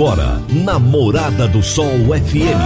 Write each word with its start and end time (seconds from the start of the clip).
Agora, 0.00 0.40
na 0.48 0.78
Morada 0.78 1.46
do 1.46 1.62
Sol 1.62 2.16
FM. 2.16 2.58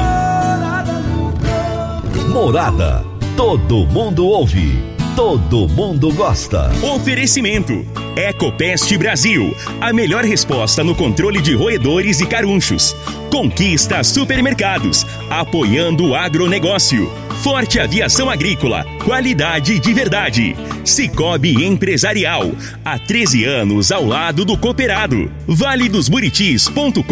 Morada. 2.32 3.04
Todo 3.36 3.84
mundo 3.86 4.24
ouve. 4.24 4.78
Todo 5.16 5.66
mundo 5.66 6.14
gosta. 6.14 6.70
Oferecimento. 6.94 7.84
Ecopest 8.14 8.96
Brasil. 8.96 9.52
A 9.80 9.92
melhor 9.92 10.22
resposta 10.22 10.84
no 10.84 10.94
controle 10.94 11.42
de 11.42 11.56
roedores 11.56 12.20
e 12.20 12.26
carunchos. 12.26 12.94
Conquista 13.32 14.04
Supermercados. 14.04 15.04
Apoiando 15.28 16.10
o 16.10 16.14
agronegócio. 16.14 17.10
Forte 17.44 17.78
Aviação 17.78 18.30
Agrícola. 18.30 18.86
Qualidade 19.04 19.78
de 19.78 19.92
verdade. 19.92 20.56
Cicobi 20.82 21.62
Empresarial. 21.62 22.50
Há 22.82 22.98
13 22.98 23.44
anos 23.44 23.92
ao 23.92 24.06
lado 24.06 24.46
do 24.46 24.56
cooperado. 24.56 25.30
Vale 25.46 25.86
dos 25.90 26.08
Buritis.com.br 26.08 27.02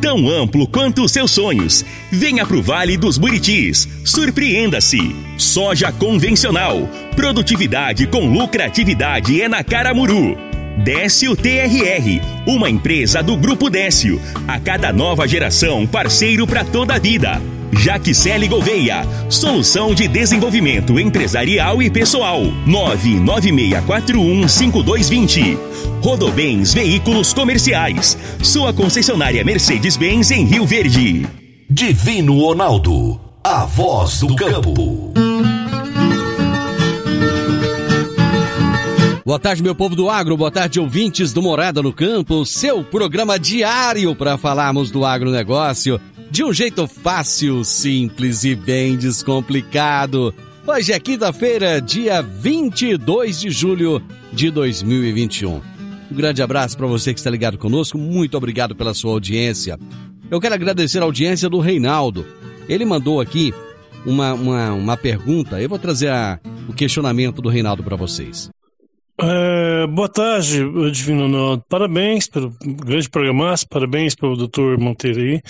tão 0.00 0.30
amplo 0.30 0.66
quanto 0.66 1.02
os 1.02 1.12
seus 1.12 1.30
sonhos. 1.30 1.84
Venha 2.10 2.46
pro 2.46 2.62
Vale 2.62 2.96
dos 2.96 3.18
Buritis. 3.18 3.86
Surpreenda-se. 4.02 5.14
Soja 5.36 5.92
convencional. 5.92 6.88
Produtividade 7.14 8.06
com 8.06 8.26
lucratividade 8.26 9.42
é 9.42 9.48
na 9.48 9.62
Caramuru. 9.62 10.38
Décio 10.78 11.36
TRR, 11.36 12.22
uma 12.46 12.70
empresa 12.70 13.22
do 13.22 13.36
Grupo 13.36 13.68
Décio. 13.68 14.18
A 14.48 14.58
cada 14.58 14.90
nova 14.90 15.28
geração, 15.28 15.86
parceiro 15.86 16.46
para 16.46 16.64
toda 16.64 16.94
a 16.94 16.98
vida. 16.98 17.42
Jaquicele 17.72 18.46
Gouveia, 18.48 19.06
solução 19.28 19.94
de 19.94 20.08
desenvolvimento 20.08 20.98
empresarial 20.98 21.82
e 21.82 21.90
pessoal. 21.90 22.40
996415220. 22.66 25.58
Rodobens 26.00 26.72
Veículos 26.74 27.32
Comerciais, 27.32 28.18
sua 28.42 28.72
concessionária 28.72 29.44
Mercedes-Benz 29.44 30.30
em 30.30 30.44
Rio 30.44 30.66
Verde. 30.66 31.26
Divino 31.68 32.40
Ronaldo, 32.40 33.20
a 33.42 33.64
voz 33.64 34.20
do 34.20 34.36
campo. 34.36 35.12
Boa 39.24 39.40
tarde, 39.40 39.60
meu 39.60 39.74
povo 39.74 39.96
do 39.96 40.08
agro, 40.08 40.36
boa 40.36 40.52
tarde, 40.52 40.78
ouvintes 40.78 41.32
do 41.32 41.42
Morada 41.42 41.82
no 41.82 41.92
Campo, 41.92 42.46
seu 42.46 42.84
programa 42.84 43.40
diário 43.40 44.14
para 44.14 44.38
falarmos 44.38 44.92
do 44.92 45.04
agronegócio 45.04 46.00
de 46.36 46.44
um 46.44 46.52
jeito 46.52 46.86
fácil, 46.86 47.64
simples 47.64 48.44
e 48.44 48.54
bem 48.54 48.94
descomplicado. 48.94 50.34
Hoje 50.66 50.92
é 50.92 51.00
quinta-feira, 51.00 51.80
dia 51.80 52.20
22 52.20 53.40
de 53.40 53.50
julho 53.50 54.02
de 54.34 54.50
2021. 54.50 55.62
Um 56.12 56.14
grande 56.14 56.42
abraço 56.42 56.76
para 56.76 56.86
você 56.86 57.14
que 57.14 57.20
está 57.20 57.30
ligado 57.30 57.56
conosco, 57.56 57.96
muito 57.96 58.36
obrigado 58.36 58.76
pela 58.76 58.92
sua 58.92 59.12
audiência. 59.12 59.78
Eu 60.30 60.38
quero 60.38 60.54
agradecer 60.54 60.98
a 60.98 61.04
audiência 61.04 61.48
do 61.48 61.58
Reinaldo. 61.58 62.26
Ele 62.68 62.84
mandou 62.84 63.18
aqui 63.18 63.54
uma, 64.04 64.34
uma, 64.34 64.72
uma 64.74 64.96
pergunta, 64.98 65.58
eu 65.58 65.70
vou 65.70 65.78
trazer 65.78 66.10
a, 66.10 66.38
o 66.68 66.74
questionamento 66.74 67.40
do 67.40 67.48
Reinaldo 67.48 67.82
para 67.82 67.96
vocês. 67.96 68.50
É, 69.18 69.86
boa 69.86 70.10
tarde, 70.10 70.58
Divino 70.92 71.22
Ronaldo. 71.22 71.64
Parabéns 71.66 72.28
pelo 72.28 72.54
grande 72.62 73.08
programaço, 73.08 73.66
parabéns 73.66 74.14
pelo 74.14 74.36
doutor 74.36 74.78
Monteiro 74.78 75.18
aí. 75.18 75.40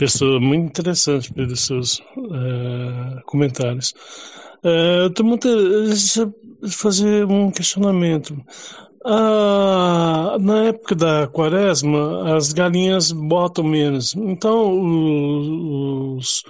Pessoa 0.00 0.40
muito 0.40 0.66
interessante 0.66 1.30
pelos 1.30 1.60
seus 1.60 2.00
é, 2.00 3.20
comentários. 3.26 3.92
Deixa 5.88 6.22
eu 6.22 6.70
fazer 6.70 7.26
um 7.26 7.50
questionamento. 7.50 8.34
Ah, 9.04 10.38
na 10.40 10.68
época 10.68 10.94
da 10.94 11.26
quaresma, 11.26 12.34
as 12.34 12.50
galinhas 12.54 13.12
botam 13.12 13.62
menos. 13.62 14.14
Então, 14.14 16.16
os, 16.16 16.44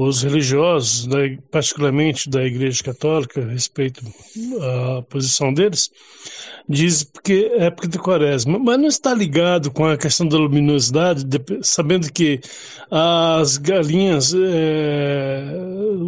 os 0.00 0.22
religiosos, 0.22 1.08
particularmente 1.50 2.30
da 2.30 2.44
Igreja 2.44 2.84
Católica, 2.84 3.44
respeito 3.44 4.00
à 4.60 5.02
posição 5.02 5.52
deles, 5.52 5.90
diz 6.68 7.10
que 7.24 7.46
é 7.46 7.64
época 7.64 7.88
de 7.88 7.98
quaresma, 7.98 8.60
mas 8.60 8.78
não 8.78 8.86
está 8.86 9.12
ligado 9.12 9.72
com 9.72 9.84
a 9.86 9.96
questão 9.96 10.28
da 10.28 10.38
luminosidade, 10.38 11.26
sabendo 11.62 12.12
que 12.12 12.40
as 12.88 13.56
galinhas, 13.56 14.32
é, 14.32 15.42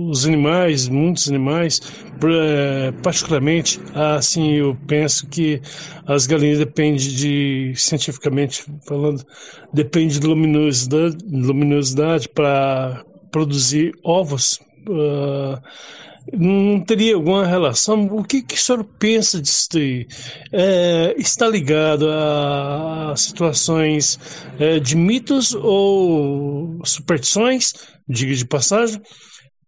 os 0.09 0.25
animais, 0.25 0.87
muitos 0.89 1.29
animais, 1.29 1.81
é, 2.23 2.93
particularmente, 3.03 3.81
assim, 3.93 4.53
eu 4.53 4.79
penso 4.87 5.27
que 5.27 5.61
as 6.07 6.29
galinhas 6.29 6.59
dependem 6.59 6.95
de, 6.95 7.73
cientificamente 7.75 8.65
falando, 8.87 9.27
depende 9.75 10.21
de 10.21 10.27
luminosidade, 10.29 11.17
luminosidade 11.29 12.29
para 12.29 13.05
produzir 13.31 13.93
ovos. 14.03 14.61
Uh, 14.89 15.61
não 16.33 16.81
teria 16.81 17.15
alguma 17.15 17.47
relação? 17.47 18.07
O 18.07 18.23
que, 18.23 18.43
que 18.43 18.55
o 18.55 18.59
senhor 18.59 18.85
pensa 18.85 19.41
disso 19.41 19.69
daí? 19.73 20.07
É, 20.53 21.15
está 21.19 21.49
ligado 21.49 22.09
a, 22.09 23.15
situações 23.17 24.19
é, 24.59 24.79
de 24.79 24.97
mitos 24.97 25.55
ou 25.55 26.81
superstições, 26.85 27.73
diga 28.09 28.35
de 28.35 28.45
passagem, 28.45 29.01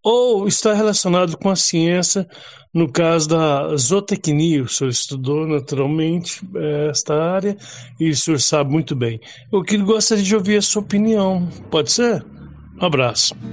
ou 0.05 0.47
está 0.47 0.73
relacionado 0.73 1.37
com 1.37 1.49
a 1.49 1.57
ciência, 1.57 2.29
no 2.73 2.91
caso 2.91 3.29
da 3.29 3.77
zootecnia? 3.77 4.63
O 4.63 4.69
senhor 4.69 4.91
estudou 4.91 5.47
naturalmente 5.47 6.41
é, 6.55 6.89
esta 6.91 7.15
área 7.15 7.57
e 7.99 8.11
o 8.11 8.17
senhor 8.17 8.41
sabe 8.41 8.71
muito 8.71 8.95
bem. 8.95 9.21
Eu 9.53 9.63
que 9.63 9.77
gostaria 9.79 10.25
de 10.25 10.35
ouvir 10.35 10.59
a 10.59 10.63
sua 10.63 10.83
opinião. 10.83 11.49
Pode 11.71 11.91
ser? 11.93 12.25
Um 12.83 12.87
abraço. 12.87 13.35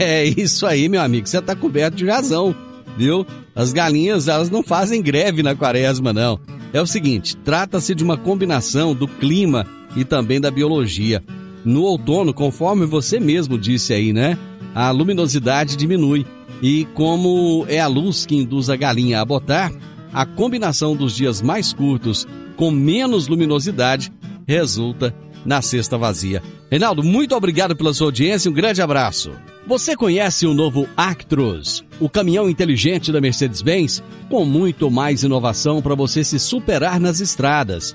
É 0.00 0.24
isso 0.24 0.66
aí, 0.66 0.88
meu 0.88 1.00
amigo. 1.00 1.28
Você 1.28 1.38
está 1.38 1.54
coberto 1.54 1.96
de 1.96 2.06
razão, 2.06 2.54
viu? 2.96 3.26
As 3.54 3.72
galinhas, 3.72 4.26
elas 4.26 4.48
não 4.48 4.62
fazem 4.62 5.02
greve 5.02 5.42
na 5.42 5.54
quaresma, 5.54 6.12
não. 6.12 6.40
É 6.72 6.80
o 6.80 6.86
seguinte: 6.86 7.36
trata-se 7.36 7.94
de 7.94 8.02
uma 8.02 8.16
combinação 8.16 8.94
do 8.94 9.06
clima 9.06 9.66
e 9.94 10.04
também 10.04 10.40
da 10.40 10.50
biologia. 10.50 11.22
No 11.64 11.82
outono, 11.82 12.32
conforme 12.32 12.86
você 12.86 13.20
mesmo 13.20 13.58
disse 13.58 13.92
aí, 13.92 14.12
né? 14.12 14.38
A 14.74 14.90
luminosidade 14.90 15.76
diminui. 15.76 16.26
E 16.62 16.86
como 16.94 17.66
é 17.68 17.80
a 17.80 17.88
luz 17.88 18.24
que 18.24 18.36
induz 18.36 18.70
a 18.70 18.76
galinha 18.76 19.20
a 19.20 19.24
botar, 19.24 19.72
a 20.12 20.24
combinação 20.24 20.96
dos 20.96 21.14
dias 21.14 21.42
mais 21.42 21.72
curtos 21.72 22.26
com 22.56 22.70
menos 22.70 23.26
luminosidade 23.26 24.12
resulta 24.46 25.14
na 25.44 25.62
cesta 25.62 25.98
vazia. 25.98 26.42
Reinaldo, 26.70 27.02
muito 27.02 27.34
obrigado 27.34 27.76
pela 27.76 27.92
sua 27.92 28.08
audiência 28.08 28.48
e 28.48 28.52
um 28.52 28.54
grande 28.54 28.80
abraço. 28.80 29.32
Você 29.66 29.96
conhece 29.96 30.46
o 30.46 30.54
novo 30.54 30.88
Actros, 30.96 31.84
o 32.00 32.08
caminhão 32.08 32.50
inteligente 32.50 33.12
da 33.12 33.20
Mercedes-Benz, 33.20 34.02
com 34.28 34.44
muito 34.44 34.90
mais 34.90 35.22
inovação 35.22 35.80
para 35.80 35.94
você 35.94 36.24
se 36.24 36.38
superar 36.38 36.98
nas 36.98 37.20
estradas. 37.20 37.94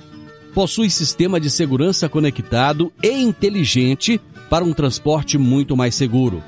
Possui 0.54 0.90
sistema 0.90 1.40
de 1.40 1.50
segurança 1.50 2.08
conectado 2.08 2.92
e 3.04 3.12
inteligente 3.12 4.20
para 4.50 4.64
um 4.64 4.74
transporte 4.74 5.38
muito 5.38 5.76
mais 5.76 5.94
seguro. 5.94 6.42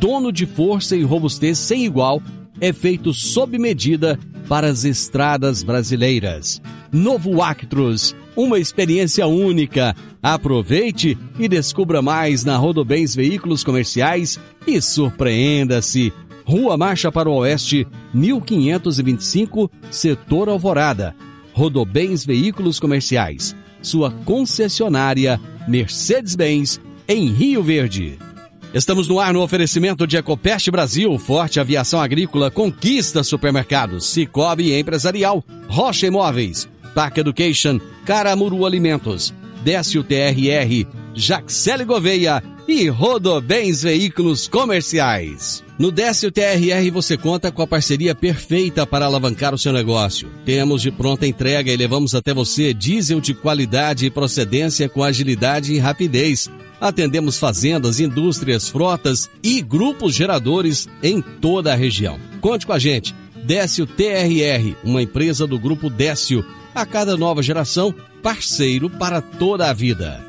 Dono 0.00 0.32
de 0.32 0.46
força 0.46 0.96
e 0.96 1.02
robustez 1.02 1.58
sem 1.58 1.84
igual, 1.84 2.20
é 2.60 2.72
feito 2.72 3.14
sob 3.14 3.58
medida 3.58 4.18
para 4.48 4.66
as 4.68 4.84
estradas 4.84 5.62
brasileiras. 5.62 6.60
Novo 6.92 7.42
Actros, 7.42 8.14
uma 8.36 8.58
experiência 8.58 9.26
única. 9.26 9.96
Aproveite 10.22 11.16
e 11.38 11.48
descubra 11.48 12.02
mais 12.02 12.44
na 12.44 12.56
Rodobens 12.56 13.14
Veículos 13.14 13.64
Comerciais 13.64 14.38
e 14.66 14.80
surpreenda-se. 14.80 16.12
Rua 16.44 16.76
Marcha 16.76 17.10
para 17.10 17.28
o 17.28 17.34
Oeste, 17.36 17.86
1525, 18.14 19.70
Setor 19.90 20.48
Alvorada. 20.48 21.16
Rodobens 21.52 22.24
Veículos 22.24 22.78
Comerciais, 22.78 23.56
sua 23.80 24.10
concessionária 24.10 25.40
Mercedes-Benz 25.66 26.78
em 27.08 27.32
Rio 27.32 27.62
Verde. 27.62 28.18
Estamos 28.74 29.08
no 29.08 29.18
ar 29.18 29.32
no 29.32 29.40
oferecimento 29.40 30.06
de 30.06 30.18
Ecopest 30.18 30.70
Brasil, 30.70 31.18
Forte 31.18 31.58
Aviação 31.58 31.98
Agrícola, 31.98 32.50
Conquista 32.50 33.24
Supermercados, 33.24 34.06
Cicobi 34.06 34.74
Empresarial, 34.74 35.42
Rocha 35.66 36.06
Imóveis, 36.06 36.68
Park 36.96 37.18
Education, 37.18 37.78
Caramuru 38.06 38.64
Alimentos, 38.64 39.34
Décio 39.62 40.02
TRR, 40.02 40.86
Jaxele 41.14 41.84
Gouveia 41.84 42.42
e 42.66 42.88
Rodobens 42.88 43.82
Veículos 43.82 44.48
Comerciais. 44.48 45.62
No 45.78 45.92
Décio 45.92 46.32
TRR 46.32 46.90
você 46.90 47.18
conta 47.18 47.52
com 47.52 47.60
a 47.60 47.66
parceria 47.66 48.14
perfeita 48.14 48.86
para 48.86 49.04
alavancar 49.04 49.54
o 49.54 49.58
seu 49.58 49.74
negócio. 49.74 50.30
Temos 50.46 50.80
de 50.80 50.90
pronta 50.90 51.26
entrega 51.26 51.70
e 51.70 51.76
levamos 51.76 52.14
até 52.14 52.32
você 52.32 52.72
diesel 52.72 53.20
de 53.20 53.34
qualidade 53.34 54.06
e 54.06 54.10
procedência 54.10 54.88
com 54.88 55.04
agilidade 55.04 55.74
e 55.74 55.78
rapidez. 55.78 56.50
Atendemos 56.80 57.38
fazendas, 57.38 58.00
indústrias, 58.00 58.70
frotas 58.70 59.28
e 59.42 59.60
grupos 59.60 60.14
geradores 60.14 60.88
em 61.02 61.20
toda 61.20 61.74
a 61.74 61.76
região. 61.76 62.18
Conte 62.40 62.66
com 62.66 62.72
a 62.72 62.78
gente. 62.78 63.14
Décio 63.44 63.86
TRR, 63.86 64.74
uma 64.82 65.02
empresa 65.02 65.46
do 65.46 65.58
grupo 65.58 65.90
Décio 65.90 66.44
a 66.76 66.84
cada 66.84 67.16
nova 67.16 67.42
geração, 67.42 67.94
parceiro 68.22 68.90
para 68.90 69.22
toda 69.22 69.70
a 69.70 69.72
vida. 69.72 70.20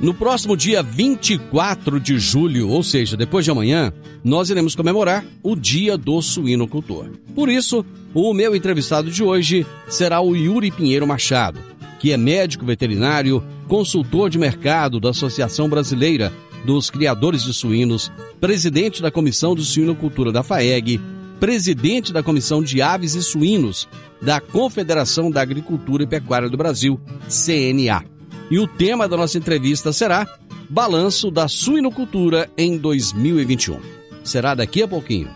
No 0.00 0.12
próximo 0.12 0.56
dia 0.56 0.82
24 0.82 2.00
de 2.00 2.18
julho, 2.18 2.68
ou 2.68 2.82
seja, 2.82 3.16
depois 3.16 3.44
de 3.44 3.52
amanhã, 3.52 3.92
nós 4.24 4.50
iremos 4.50 4.74
comemorar 4.74 5.24
o 5.40 5.54
Dia 5.54 5.96
do 5.96 6.20
Suinocultor. 6.20 7.10
Por 7.32 7.48
isso, 7.48 7.86
o 8.12 8.34
meu 8.34 8.56
entrevistado 8.56 9.08
de 9.08 9.22
hoje 9.22 9.64
será 9.88 10.20
o 10.20 10.34
Yuri 10.34 10.72
Pinheiro 10.72 11.06
Machado, 11.06 11.60
que 12.00 12.10
é 12.10 12.16
médico 12.16 12.66
veterinário, 12.66 13.40
consultor 13.68 14.28
de 14.28 14.36
mercado 14.36 14.98
da 14.98 15.10
Associação 15.10 15.68
Brasileira 15.68 16.32
dos 16.64 16.90
Criadores 16.90 17.44
de 17.44 17.54
Suínos, 17.54 18.10
presidente 18.40 19.00
da 19.00 19.12
Comissão 19.12 19.54
de 19.54 19.64
Suinocultura 19.64 20.32
da 20.32 20.42
FAEG, 20.42 21.00
presidente 21.38 22.12
da 22.12 22.22
Comissão 22.22 22.62
de 22.64 22.82
Aves 22.82 23.14
e 23.14 23.22
Suínos 23.22 23.88
da 24.24 24.40
Confederação 24.40 25.30
da 25.30 25.42
Agricultura 25.42 26.02
e 26.02 26.06
Pecuária 26.06 26.48
do 26.48 26.56
Brasil, 26.56 26.98
CNA. 27.28 28.04
E 28.50 28.58
o 28.58 28.66
tema 28.66 29.06
da 29.06 29.16
nossa 29.16 29.36
entrevista 29.36 29.92
será 29.92 30.26
Balanço 30.68 31.30
da 31.30 31.46
Suinocultura 31.46 32.50
em 32.56 32.78
2021. 32.78 33.78
Será 34.24 34.54
daqui 34.54 34.82
a 34.82 34.88
pouquinho. 34.88 35.28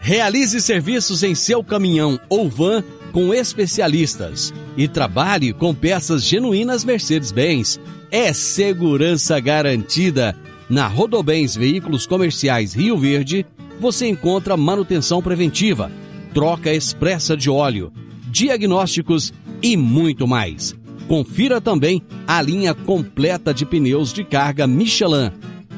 Realize 0.00 0.60
serviços 0.60 1.22
em 1.22 1.34
seu 1.34 1.64
caminhão 1.64 2.20
ou 2.28 2.48
van 2.48 2.84
com 3.10 3.32
especialistas 3.32 4.52
e 4.76 4.86
trabalhe 4.86 5.52
com 5.52 5.74
peças 5.74 6.24
genuínas 6.24 6.84
Mercedes-Benz. 6.84 7.80
É 8.10 8.32
segurança 8.32 9.40
garantida. 9.40 10.36
Na 10.68 10.86
Rodobens 10.86 11.56
Veículos 11.56 12.06
Comerciais 12.06 12.74
Rio 12.74 12.98
Verde, 12.98 13.46
você 13.80 14.06
encontra 14.06 14.56
manutenção 14.56 15.22
preventiva, 15.22 15.90
troca 16.34 16.74
expressa 16.74 17.36
de 17.36 17.48
óleo, 17.48 17.92
diagnósticos 18.26 19.32
e 19.62 19.76
muito 19.76 20.26
mais. 20.26 20.74
Confira 21.06 21.60
também 21.60 22.02
a 22.26 22.42
linha 22.42 22.74
completa 22.74 23.54
de 23.54 23.64
pneus 23.64 24.12
de 24.12 24.24
carga 24.24 24.66
Michelin. 24.66 25.30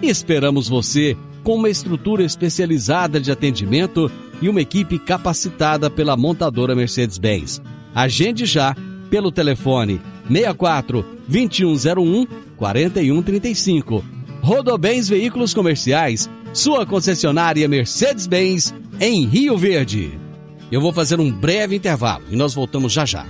Esperamos 0.02 0.68
você 0.68 1.16
com 1.44 1.56
uma 1.56 1.68
estrutura 1.68 2.24
especializada 2.24 3.20
de 3.20 3.30
atendimento 3.30 4.10
e 4.40 4.48
uma 4.48 4.60
equipe 4.60 4.98
capacitada 4.98 5.90
pela 5.90 6.16
montadora 6.16 6.74
Mercedes-Benz. 6.74 7.60
Agende 7.94 8.46
já 8.46 8.74
pelo 9.10 9.30
telefone 9.30 10.00
64 10.28 11.04
2101 11.28 12.26
4135. 12.56 14.04
Rodobens 14.40 15.08
Veículos 15.08 15.52
Comerciais, 15.52 16.30
sua 16.52 16.86
concessionária 16.86 17.68
Mercedes-Benz 17.68 18.74
em 19.00 19.26
Rio 19.26 19.58
Verde. 19.58 20.25
Eu 20.70 20.80
vou 20.80 20.92
fazer 20.92 21.20
um 21.20 21.30
breve 21.30 21.76
intervalo 21.76 22.24
e 22.28 22.34
nós 22.34 22.52
voltamos 22.52 22.92
já 22.92 23.04
já. 23.04 23.24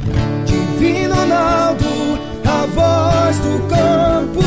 Divino 0.47 1.15
Ronaldo, 1.15 1.85
a 2.45 2.67
voz 2.67 3.39
do 3.41 3.69
campo. 3.69 4.41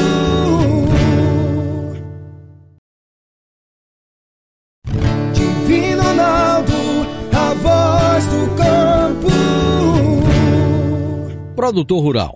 Divino 5.33 6.01
Ronaldo, 6.01 6.73
a 7.31 7.53
voz 7.53 8.25
do 8.25 8.55
campo. 8.55 9.29
Produtor 11.55 12.01
Rural. 12.01 12.35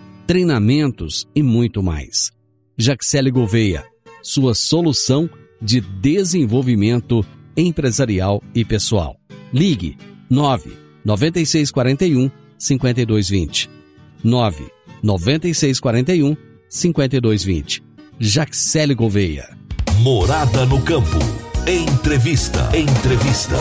treinamentos 0.25 1.27
e 1.35 1.43
muito 1.43 1.81
mais. 1.83 2.31
Jaxele 2.77 3.31
Gouveia, 3.31 3.83
sua 4.21 4.53
solução 4.55 5.29
de 5.61 5.81
desenvolvimento 5.81 7.25
empresarial 7.55 8.41
e 8.55 8.65
pessoal. 8.65 9.15
Ligue 9.53 9.97
9 10.29 10.71
9641 11.03 12.31
5220. 12.57 13.69
9 14.23 14.71
9641 15.03 16.35
5220. 16.69 17.83
Jaxele 18.19 18.95
Gouveia. 18.95 19.57
Morada 19.99 20.65
no 20.65 20.81
campo. 20.81 21.17
Entrevista. 21.67 22.69
Entrevista. 22.75 23.55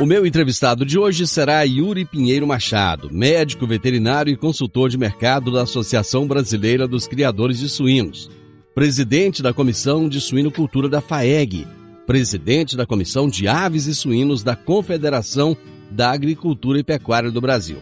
O 0.00 0.06
meu 0.06 0.24
entrevistado 0.24 0.86
de 0.86 0.98
hoje 0.98 1.26
será 1.26 1.60
Yuri 1.62 2.06
Pinheiro 2.06 2.46
Machado, 2.46 3.10
médico 3.12 3.66
veterinário 3.66 4.32
e 4.32 4.36
consultor 4.36 4.88
de 4.88 4.96
mercado 4.96 5.52
da 5.52 5.64
Associação 5.64 6.26
Brasileira 6.26 6.88
dos 6.88 7.06
Criadores 7.06 7.58
de 7.58 7.68
Suínos, 7.68 8.30
presidente 8.74 9.42
da 9.42 9.52
Comissão 9.52 10.08
de 10.08 10.18
Suinocultura 10.18 10.88
da 10.88 11.02
FAEG, 11.02 11.66
presidente 12.06 12.78
da 12.78 12.86
Comissão 12.86 13.28
de 13.28 13.46
Aves 13.46 13.84
e 13.84 13.94
Suínos 13.94 14.42
da 14.42 14.56
Confederação 14.56 15.54
da 15.90 16.10
Agricultura 16.10 16.78
e 16.78 16.82
Pecuária 16.82 17.30
do 17.30 17.42
Brasil. 17.42 17.76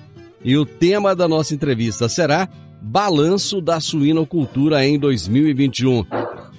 E 0.45 0.57
o 0.57 0.67
tema 0.67 1.15
da 1.15 1.29
nossa 1.29 1.55
entrevista 1.55 2.09
será 2.09 2.49
Balanço 2.83 3.61
da 3.61 3.79
Suinocultura 3.79 4.85
em 4.85 4.99
2021. 4.99 6.05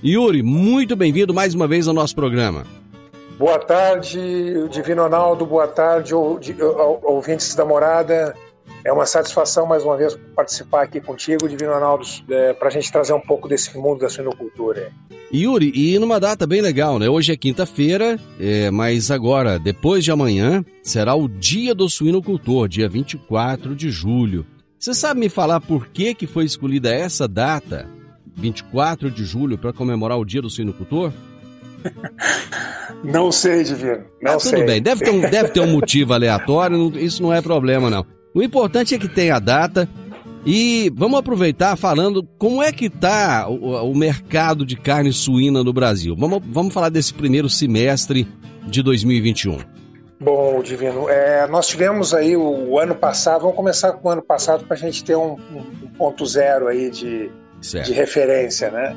Yuri, 0.02 0.42
muito 0.42 0.96
bem-vindo 0.96 1.34
mais 1.34 1.54
uma 1.54 1.68
vez 1.68 1.86
ao 1.86 1.94
nosso 1.94 2.16
programa. 2.16 2.79
Boa 3.40 3.58
tarde, 3.58 4.20
Divino 4.70 5.04
Ronaldo, 5.04 5.46
boa 5.46 5.66
tarde, 5.66 6.14
ouvintes 6.14 7.56
da 7.56 7.64
morada. 7.64 8.36
É 8.84 8.92
uma 8.92 9.06
satisfação 9.06 9.66
mais 9.66 9.82
uma 9.82 9.96
vez 9.96 10.20
participar 10.36 10.84
aqui 10.84 11.00
contigo, 11.00 11.48
Divino 11.48 11.72
Ronaldo, 11.72 12.06
é, 12.30 12.52
para 12.52 12.68
a 12.68 12.72
gente 12.72 12.92
trazer 12.92 13.14
um 13.14 13.22
pouco 13.22 13.48
desse 13.48 13.78
mundo 13.78 14.02
da 14.02 14.10
suinocultura. 14.10 14.92
Yuri, 15.34 15.72
e 15.74 15.98
numa 15.98 16.20
data 16.20 16.46
bem 16.46 16.60
legal, 16.60 17.00
né? 17.00 17.08
Hoje 17.08 17.32
é 17.32 17.38
quinta-feira, 17.38 18.20
é, 18.38 18.70
mas 18.72 19.10
agora, 19.10 19.58
depois 19.58 20.04
de 20.04 20.12
amanhã, 20.12 20.62
será 20.84 21.16
o 21.16 21.30
Dia 21.30 21.74
do 21.74 21.88
Suinocultor, 21.88 22.68
dia 22.68 22.90
24 22.90 23.74
de 23.74 23.90
julho. 23.90 24.46
Você 24.78 24.94
sabe 24.94 25.22
me 25.22 25.30
falar 25.30 25.62
por 25.62 25.88
que, 25.88 26.14
que 26.14 26.28
foi 26.28 26.44
escolhida 26.44 26.94
essa 26.94 27.26
data, 27.26 27.88
24 28.36 29.10
de 29.10 29.24
julho, 29.24 29.58
para 29.58 29.72
comemorar 29.72 30.20
o 30.20 30.26
Dia 30.26 30.42
do 30.42 30.50
Suinocultor? 30.50 31.14
Não 33.04 33.32
sei, 33.32 33.64
Divino. 33.64 34.04
Não 34.22 34.36
ah, 34.36 34.40
sei. 34.40 34.60
Tudo 34.60 34.66
bem, 34.66 34.82
deve 34.82 35.04
ter, 35.04 35.12
um, 35.12 35.22
deve 35.22 35.50
ter 35.50 35.60
um 35.62 35.72
motivo 35.72 36.14
aleatório, 36.14 36.92
isso 36.98 37.22
não 37.24 37.34
é 37.34 37.42
problema, 37.42 37.90
não. 37.90 38.06
O 38.34 38.44
importante 38.44 38.94
é 38.94 38.98
que 38.98 39.08
tenha 39.08 39.38
a 39.38 39.40
data 39.40 39.88
e 40.46 40.92
vamos 40.96 41.20
aproveitar 41.20 41.76
falando 41.76 42.28
como 42.38 42.62
é 42.62 42.72
que 42.72 42.86
está 42.86 43.48
o, 43.48 43.90
o, 43.90 43.96
mercado 43.96 44.66
de 44.66 44.76
carne 44.76 45.12
suína 45.12 45.64
no 45.64 45.74
Brasil. 45.74 46.16
Vamos, 46.18 46.42
vamos 46.46 46.74
falar 46.74 46.90
desse 46.90 47.14
primeiro 47.14 47.50
semestre 47.50 48.28
de 48.66 48.82
2021. 48.82 49.58
Bom, 50.20 50.62
Divino, 50.62 51.10
é, 51.10 51.48
nós 51.48 51.68
tivemos 51.68 52.14
aí 52.14 52.36
o, 52.36 52.72
o, 52.72 52.80
ano 52.80 52.94
passado, 52.94 53.42
vamos 53.42 53.56
começar 53.56 53.94
com 53.94 54.10
o 54.10 54.12
ano 54.12 54.22
passado 54.22 54.66
para 54.66 54.76
a 54.76 54.80
gente 54.80 55.04
ter 55.04 55.16
um, 55.16 55.38
um, 55.52 55.60
um, 55.84 55.88
ponto 55.98 56.26
zero 56.26 56.68
aí 56.68 56.90
de, 56.90 57.32
de 57.62 57.94
referência, 57.94 58.70
né? 58.70 58.96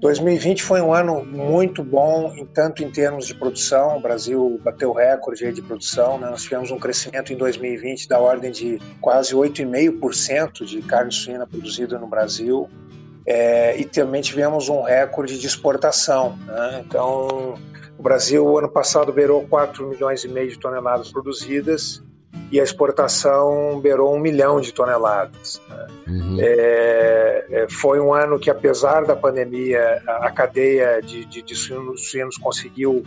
2020 0.00 0.62
foi 0.62 0.80
um 0.80 0.94
ano 0.94 1.22
muito 1.24 1.84
bom, 1.84 2.32
em 2.34 2.46
tanto 2.46 2.82
em 2.82 2.90
termos 2.90 3.26
de 3.26 3.34
produção, 3.34 3.98
o 3.98 4.00
Brasil 4.00 4.58
bateu 4.64 4.92
recorde 4.94 5.52
de 5.52 5.60
produção, 5.60 6.18
né? 6.18 6.30
nós 6.30 6.42
tivemos 6.42 6.70
um 6.70 6.78
crescimento 6.78 7.32
em 7.32 7.36
2020 7.36 8.08
da 8.08 8.18
ordem 8.18 8.50
de 8.50 8.80
quase 8.98 9.34
8,5% 9.34 10.64
de 10.64 10.80
carne 10.80 11.12
suína 11.12 11.46
produzida 11.46 11.98
no 11.98 12.06
Brasil, 12.06 12.66
é, 13.26 13.78
e 13.78 13.84
também 13.84 14.22
tivemos 14.22 14.70
um 14.70 14.80
recorde 14.80 15.38
de 15.38 15.46
exportação. 15.46 16.34
Né? 16.46 16.82
Então, 16.86 17.58
o 17.98 18.02
Brasil, 18.02 18.56
ano 18.56 18.70
passado, 18.70 19.12
beirou 19.12 19.46
4 19.48 19.86
milhões 19.86 20.24
e 20.24 20.28
meio 20.28 20.48
de 20.48 20.58
toneladas 20.58 21.12
produzidas, 21.12 22.02
e 22.50 22.60
a 22.60 22.62
exportação 22.62 23.80
beirou 23.80 24.14
um 24.14 24.18
milhão 24.18 24.60
de 24.60 24.72
toneladas. 24.72 25.60
Né? 25.68 25.86
Uhum. 26.08 26.36
É, 26.40 27.46
é, 27.50 27.66
foi 27.70 28.00
um 28.00 28.12
ano 28.12 28.38
que, 28.38 28.50
apesar 28.50 29.04
da 29.04 29.14
pandemia, 29.14 30.02
a, 30.06 30.30
cadeia 30.30 31.00
de, 31.00 31.24
de, 31.24 31.42
de 31.42 31.54
suínos, 31.54 32.36
conseguiu 32.38 33.04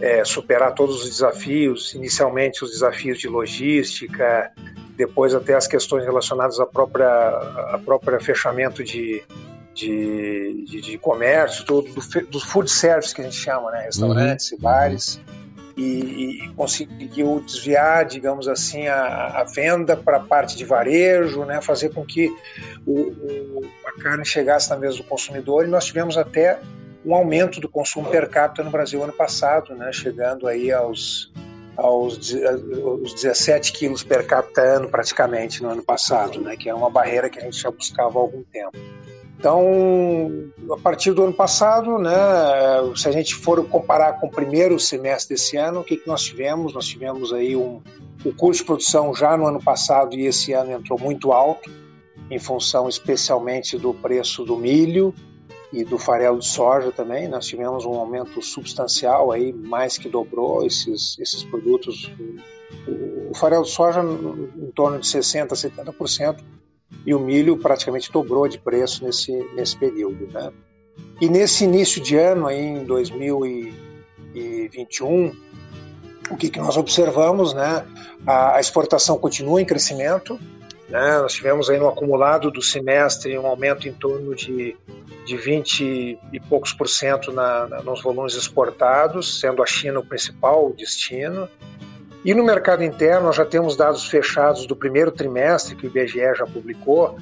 é, 0.00 0.24
superar 0.24 0.74
todos 0.74 1.04
os 1.04 1.08
desafios, 1.08 1.94
inicialmente 1.94 2.64
os 2.64 2.70
desafios 2.70 3.18
de 3.18 3.28
logística, 3.28 4.52
depois 4.96 5.34
até 5.34 5.54
as 5.54 5.66
questões 5.66 6.04
relacionadas 6.04 6.60
à 6.60 6.66
própria, 6.66 7.08
à 7.08 7.80
própria 7.82 8.20
fechamento 8.20 8.84
de, 8.84 9.22
de, 9.74 10.64
de, 10.66 10.80
de 10.80 10.98
comércio, 10.98 11.64
tudo, 11.64 11.88
do, 11.92 12.26
do, 12.26 12.40
food 12.40 12.70
service 12.70 13.14
que 13.14 13.22
a 13.22 13.24
gente 13.24 13.36
chama, 13.36 13.70
né? 13.70 13.84
restaurantes 13.84 14.52
uhum. 14.52 14.58
e 14.58 14.60
bares. 14.60 15.20
E, 15.76 16.44
e 16.44 16.48
conseguiu 16.54 17.40
desviar, 17.40 18.04
digamos 18.04 18.48
assim, 18.48 18.86
a, 18.86 19.40
a 19.40 19.44
venda 19.44 19.96
para 19.96 20.18
a 20.18 20.20
parte 20.20 20.56
de 20.56 20.64
varejo, 20.64 21.44
né, 21.44 21.60
fazer 21.60 21.90
com 21.90 22.04
que 22.04 22.28
o, 22.86 23.00
o, 23.00 23.70
a 23.86 24.00
carne 24.00 24.24
chegasse 24.24 24.70
na 24.70 24.76
mesa 24.76 24.96
do 24.96 25.04
consumidor 25.04 25.64
e 25.64 25.68
nós 25.68 25.84
tivemos 25.86 26.16
até 26.16 26.58
um 27.04 27.14
aumento 27.14 27.60
do 27.60 27.68
consumo 27.68 28.08
per 28.10 28.28
capita 28.28 28.62
no 28.62 28.70
Brasil 28.70 29.02
ano 29.02 29.12
passado, 29.12 29.74
né, 29.74 29.90
chegando 29.92 30.46
aí 30.46 30.70
aos, 30.70 31.32
aos, 31.76 32.34
aos 32.84 33.14
17 33.14 33.72
quilos 33.72 34.04
per 34.04 34.26
capita 34.26 34.60
ano 34.60 34.88
praticamente 34.88 35.62
no 35.62 35.70
ano 35.70 35.82
passado, 35.82 36.40
né, 36.40 36.56
que 36.56 36.68
é 36.68 36.74
uma 36.74 36.90
barreira 36.90 37.28
que 37.28 37.38
a 37.38 37.42
gente 37.42 37.60
já 37.60 37.70
buscava 37.70 38.18
há 38.18 38.22
algum 38.22 38.42
tempo. 38.44 38.76
Então, 39.38 40.30
a 40.70 40.76
partir 40.76 41.12
do 41.12 41.24
ano 41.24 41.32
passado, 41.32 41.98
né, 41.98 42.12
se 42.94 43.08
a 43.08 43.12
gente 43.12 43.34
for 43.34 43.64
comparar 43.66 44.20
com 44.20 44.28
o 44.28 44.30
primeiro 44.30 44.78
semestre 44.78 45.34
desse 45.34 45.56
ano, 45.56 45.80
o 45.80 45.84
que, 45.84 45.96
que 45.96 46.06
nós 46.06 46.22
tivemos? 46.22 46.72
Nós 46.74 46.86
tivemos 46.86 47.32
aí 47.32 47.56
um, 47.56 47.82
o 48.24 48.32
custo 48.32 48.62
de 48.62 48.66
produção 48.66 49.12
já 49.14 49.36
no 49.36 49.46
ano 49.46 49.60
passado 49.62 50.14
e 50.14 50.26
esse 50.26 50.52
ano 50.52 50.70
entrou 50.70 50.98
muito 50.98 51.32
alto, 51.32 51.70
em 52.30 52.38
função 52.38 52.88
especialmente 52.88 53.76
do 53.76 53.92
preço 53.92 54.44
do 54.44 54.56
milho 54.56 55.12
e 55.72 55.84
do 55.84 55.98
farelo 55.98 56.38
de 56.38 56.46
soja 56.46 56.92
também. 56.92 57.26
Nós 57.26 57.46
tivemos 57.46 57.84
um 57.84 57.94
aumento 57.94 58.40
substancial, 58.40 59.32
aí 59.32 59.52
mais 59.52 59.98
que 59.98 60.08
dobrou 60.08 60.64
esses, 60.64 61.18
esses 61.18 61.42
produtos. 61.42 62.12
O 63.30 63.34
farelo 63.34 63.64
de 63.64 63.70
soja 63.70 64.02
em 64.02 64.70
torno 64.72 64.98
de 64.98 65.06
60%, 65.06 65.48
70%, 65.48 66.38
e 67.04 67.12
o 67.14 67.20
milho 67.20 67.56
praticamente 67.56 68.12
dobrou 68.12 68.46
de 68.48 68.58
preço 68.58 69.04
nesse, 69.04 69.32
nesse 69.54 69.76
período. 69.76 70.28
Né? 70.32 70.52
E 71.20 71.28
nesse 71.28 71.64
início 71.64 72.00
de 72.02 72.16
ano, 72.16 72.46
aí, 72.46 72.60
em 72.60 72.84
2021, 72.84 75.36
o 76.30 76.36
que, 76.36 76.48
que 76.48 76.58
nós 76.58 76.76
observamos? 76.76 77.54
Né? 77.54 77.84
A, 78.26 78.56
a 78.56 78.60
exportação 78.60 79.18
continua 79.18 79.60
em 79.60 79.64
crescimento, 79.64 80.38
né? 80.88 81.18
nós 81.18 81.32
tivemos 81.32 81.70
aí 81.70 81.78
no 81.78 81.88
acumulado 81.88 82.50
do 82.50 82.62
semestre 82.62 83.38
um 83.38 83.46
aumento 83.46 83.88
em 83.88 83.92
torno 83.92 84.34
de, 84.34 84.76
de 85.24 85.36
20 85.36 86.18
e 86.32 86.40
poucos 86.48 86.72
por 86.72 86.88
cento 86.88 87.32
na, 87.32 87.66
na, 87.66 87.82
nos 87.82 88.02
volumes 88.02 88.34
exportados, 88.34 89.40
sendo 89.40 89.62
a 89.62 89.66
China 89.66 90.00
o 90.00 90.04
principal 90.04 90.72
destino. 90.72 91.48
E 92.24 92.32
no 92.34 92.44
mercado 92.44 92.84
interno, 92.84 93.26
nós 93.26 93.36
já 93.36 93.44
temos 93.44 93.76
dados 93.76 94.08
fechados 94.08 94.64
do 94.66 94.76
primeiro 94.76 95.10
trimestre, 95.10 95.74
que 95.74 95.86
o 95.86 95.88
IBGE 95.88 96.34
já 96.36 96.46
publicou. 96.46 97.18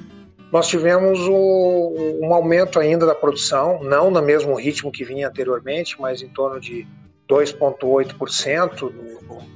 Nós 0.51 0.67
tivemos 0.67 1.19
o, 1.27 2.19
um 2.21 2.33
aumento 2.33 2.79
ainda 2.79 3.05
da 3.05 3.15
produção, 3.15 3.81
não 3.83 4.11
no 4.11 4.21
mesmo 4.21 4.53
ritmo 4.53 4.91
que 4.91 5.03
vinha 5.03 5.29
anteriormente, 5.29 5.99
mas 5.99 6.21
em 6.21 6.27
torno 6.27 6.59
de 6.59 6.85
2,8% 7.27 8.93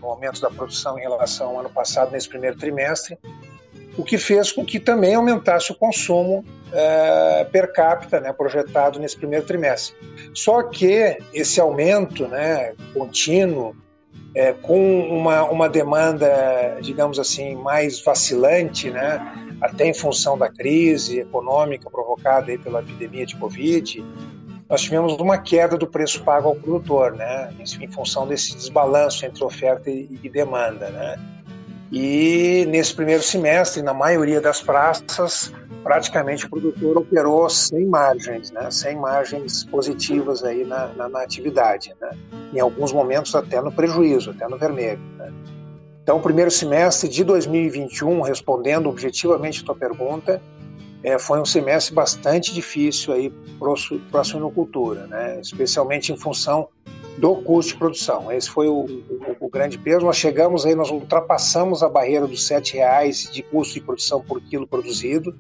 no, 0.02 0.08
aumento 0.08 0.40
da 0.40 0.50
produção 0.50 0.98
em 0.98 1.02
relação 1.02 1.50
ao 1.50 1.60
ano 1.60 1.70
passado, 1.70 2.12
nesse 2.12 2.30
primeiro 2.30 2.58
trimestre, 2.58 3.18
o 3.98 4.04
que 4.04 4.18
fez 4.18 4.52
com 4.52 4.66
que 4.66 4.80
também 4.80 5.16
aumentasse 5.16 5.72
o 5.72 5.76
consumo 5.76 6.44
é, 6.72 7.46
per 7.52 7.72
capita 7.72 8.20
né, 8.20 8.34
projetado 8.34 9.00
nesse 9.00 9.18
primeiro 9.18 9.46
trimestre. 9.46 9.96
Só 10.34 10.64
que 10.64 11.18
esse 11.34 11.60
aumento 11.60 12.28
né, 12.28 12.74
contínuo 12.94 13.76
é, 14.36 14.52
com 14.52 15.00
uma, 15.00 15.44
uma 15.46 15.70
demanda, 15.70 16.78
digamos 16.82 17.18
assim, 17.18 17.56
mais 17.56 18.04
vacilante, 18.04 18.92
né, 18.92 19.58
até 19.62 19.88
em 19.88 19.94
função 19.94 20.38
da 20.38 20.50
crise 20.50 21.22
econômica 21.22 21.90
provocada 21.90 22.52
aí 22.52 22.58
pela 22.58 22.82
epidemia 22.82 23.26
de 23.26 23.38
Covid, 23.38 24.06
nós 24.70 24.82
tivemos 24.82 25.14
uma 25.14 25.38
queda 25.38 25.78
do 25.78 25.88
preço 25.88 26.22
pago 26.24 26.50
ao 26.50 26.56
produtor, 26.56 27.14
né, 27.14 27.54
em 27.80 27.88
função 27.88 28.28
desse 28.28 28.56
desbalanço 28.56 29.26
entre 29.26 29.44
oferta 29.44 29.90
e, 29.90 30.20
e 30.22 30.30
demanda. 30.30 30.90
Né. 30.90 31.35
E 31.92 32.66
nesse 32.68 32.94
primeiro 32.94 33.22
semestre, 33.22 33.82
na 33.82 33.94
maioria 33.94 34.42
das 34.42 34.62
praças, 34.62 35.54
praticamente 35.84 36.46
o 36.46 36.50
produtor 36.50 36.98
operou 36.98 37.48
sem 37.50 37.86
margens, 37.86 38.52
né? 38.52 38.72
sem 38.72 38.96
margens 38.96 39.64
positivas 39.66 40.44
aí 40.44 40.66
na, 40.66 40.88
na, 40.88 41.08
na 41.08 41.22
atividade. 41.22 41.94
Né? 42.02 42.10
Em 42.54 42.60
alguns 42.60 42.92
momentos 42.92 43.36
até 43.36 43.62
no 43.62 43.72
prejuízo, 43.72 44.32
até 44.32 44.48
no 44.48 44.58
vermelho. 44.58 45.00
Né? 45.18 45.32
Então, 46.02 46.18
o 46.18 46.22
primeiro 46.22 46.50
semestre 46.50 47.08
de 47.08 47.24
2021, 47.24 48.22
respondendo 48.22 48.90
objetivamente 48.90 49.62
a 49.62 49.66
tua 49.66 49.76
pergunta, 49.76 50.42
é, 51.04 51.20
foi 51.20 51.40
um 51.40 51.46
semestre 51.46 51.94
bastante 51.94 52.52
difícil 52.52 53.14
aí 53.14 53.32
para 54.10 54.22
a 54.22 54.24
suinocultura, 54.24 55.06
né? 55.06 55.40
especialmente 55.40 56.12
em 56.12 56.18
função 56.18 56.68
do 57.18 57.36
custo 57.36 57.74
de 57.74 57.80
produção. 57.80 58.32
Esse 58.32 58.50
foi 58.50 58.68
o, 58.68 58.80
o, 58.80 59.36
o, 59.40 59.50
grande 59.50 59.78
peso. 59.78 60.06
Nós 60.06 60.18
chegamos 60.18 60.66
aí, 60.66 60.76
nós 60.76 60.92
ultrapassamos 60.92 61.82
a 61.82 61.90
barreira 61.90 62.28
dos 62.28 62.50
R$ 62.50 62.62
reais 62.74 63.30
de 63.32 63.42
custo 63.42 63.74
de 63.74 63.82
produção 63.82 64.22
por 64.22 64.42
quilo 64.42 64.68
produzido, 64.68 65.36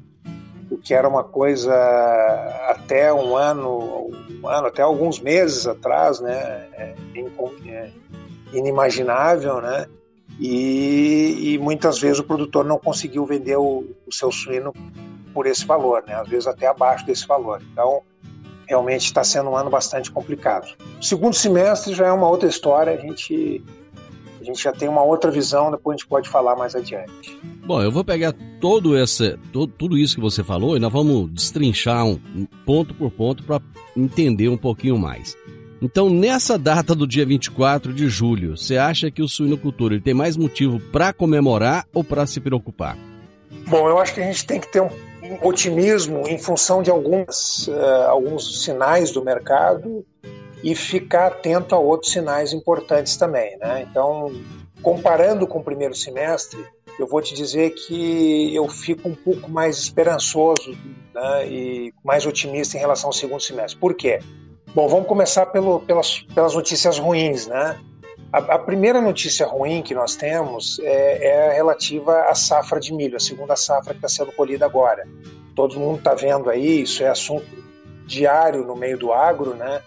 o 0.71 0.77
que 0.77 0.93
era 0.93 1.07
uma 1.07 1.23
coisa 1.23 1.73
até 2.69 3.13
um 3.13 3.35
ano, 3.35 4.09
um 4.41 4.47
ano 4.47 4.67
até 4.67 4.81
alguns 4.81 5.19
meses 5.19 5.67
atrás, 5.67 6.19
né, 6.19 6.67
é, 6.73 6.95
é, 7.15 7.91
inimaginável, 8.53 9.61
né, 9.61 9.85
e, 10.39 11.53
e, 11.53 11.57
muitas 11.59 11.99
vezes 11.99 12.19
o 12.19 12.23
produtor 12.23 12.65
não 12.65 12.79
conseguiu 12.79 13.25
vender 13.25 13.57
o, 13.57 13.85
o 14.05 14.11
seu 14.11 14.31
suíno 14.31 14.73
por 15.33 15.45
esse 15.45 15.65
valor, 15.65 16.03
né, 16.07 16.15
às 16.15 16.27
vezes 16.27 16.47
até 16.47 16.67
abaixo 16.67 17.05
desse 17.05 17.27
valor. 17.27 17.61
Então, 17.71 18.01
realmente 18.67 19.05
está 19.05 19.23
sendo 19.23 19.49
um 19.49 19.55
ano 19.55 19.69
bastante 19.69 20.11
complicado. 20.11 20.75
O 20.99 21.03
segundo 21.03 21.33
semestre 21.33 21.93
já 21.93 22.07
é 22.07 22.11
uma 22.11 22.27
outra 22.27 22.49
história, 22.49 22.93
a 22.93 22.97
gente, 22.97 23.63
a 24.39 24.43
gente 24.43 24.63
já 24.63 24.71
tem 24.71 24.87
uma 24.87 25.03
outra 25.03 25.31
visão, 25.31 25.71
depois 25.71 25.95
a 25.95 25.97
gente 25.97 26.07
pode 26.07 26.29
falar 26.29 26.55
mais 26.55 26.75
adiante. 26.75 27.39
Bom, 27.65 27.81
eu 27.81 27.91
vou 27.91 28.03
pegar 28.03 28.33
todo 28.59 28.97
esse, 28.97 29.37
todo, 29.51 29.71
tudo 29.75 29.97
isso 29.97 30.15
que 30.15 30.21
você 30.21 30.43
falou 30.43 30.77
e 30.77 30.79
nós 30.79 30.91
vamos 30.91 31.31
destrinchar 31.31 32.05
um, 32.05 32.19
ponto 32.65 32.93
por 32.93 33.11
ponto 33.11 33.43
para 33.43 33.61
entender 33.95 34.49
um 34.49 34.57
pouquinho 34.57 34.97
mais. 34.97 35.35
Então, 35.81 36.09
nessa 36.09 36.57
data 36.57 36.95
do 36.95 37.05
dia 37.05 37.25
24 37.25 37.93
de 37.93 38.07
julho, 38.07 38.57
você 38.57 38.77
acha 38.77 39.11
que 39.11 39.21
o 39.21 39.27
suinocultor 39.27 39.99
tem 40.01 40.13
mais 40.13 40.37
motivo 40.37 40.79
para 40.79 41.11
comemorar 41.11 41.85
ou 41.93 42.03
para 42.03 42.25
se 42.25 42.39
preocupar? 42.39 42.97
Bom, 43.67 43.89
eu 43.89 43.99
acho 43.99 44.13
que 44.13 44.21
a 44.21 44.23
gente 44.23 44.45
tem 44.45 44.59
que 44.59 44.71
ter 44.71 44.81
um 44.81 44.89
otimismo 45.41 46.27
em 46.27 46.37
função 46.37 46.81
de 46.81 46.89
alguns, 46.89 47.67
uh, 47.67 48.07
alguns 48.07 48.63
sinais 48.63 49.11
do 49.11 49.23
mercado 49.23 50.05
e 50.63 50.73
ficar 50.75 51.27
atento 51.27 51.75
a 51.75 51.79
outros 51.79 52.11
sinais 52.11 52.53
importantes 52.53 53.17
também. 53.17 53.57
Né? 53.57 53.87
Então, 53.89 54.31
comparando 54.81 55.45
com 55.45 55.59
o 55.59 55.63
primeiro 55.63 55.93
semestre, 55.93 56.63
eu 56.97 57.07
vou 57.07 57.21
te 57.21 57.33
dizer 57.33 57.71
que 57.71 58.55
eu 58.55 58.67
fico 58.69 59.09
um 59.09 59.15
pouco 59.15 59.49
mais 59.49 59.77
esperançoso 59.77 60.77
né, 61.13 61.47
e 61.47 61.93
mais 62.03 62.25
otimista 62.25 62.77
em 62.77 62.79
relação 62.79 63.09
ao 63.09 63.13
segundo 63.13 63.41
semestre. 63.41 63.79
Por 63.79 63.93
quê? 63.93 64.19
Bom, 64.73 64.87
vamos 64.87 65.07
começar 65.07 65.45
pelo, 65.47 65.79
pelas, 65.81 66.19
pelas 66.33 66.53
notícias 66.53 66.97
ruins, 66.97 67.47
né? 67.47 67.79
A, 68.35 68.55
a, 68.55 68.59
primeira 68.59 68.99
notícia 68.99 69.47
ruim 69.47 69.81
que 69.81 69.95
nós 69.95 70.17
temos 70.17 70.77
é, 70.79 71.25
é 71.25 71.53
relativa 71.53 72.23
à 72.23 72.35
safra 72.35 72.81
de 72.81 72.93
milho, 72.93 73.15
a 73.15 73.19
segunda 73.19 73.55
safra 73.55 73.93
que 73.93 74.05
está 74.05 74.09
sendo 74.09 74.33
colhida 74.33 74.65
agora. 74.65 75.07
Todo 75.55 75.79
mundo 75.79 75.99
está 75.99 76.13
vendo 76.13 76.49
aí, 76.49 76.81
isso 76.81 77.01
é 77.01 77.07
assunto 77.07 77.47
diário 78.05 78.65
no 78.65 78.75
meio 78.75 78.97
do 78.97 79.13
agro, 79.13 79.55
né? 79.55 79.81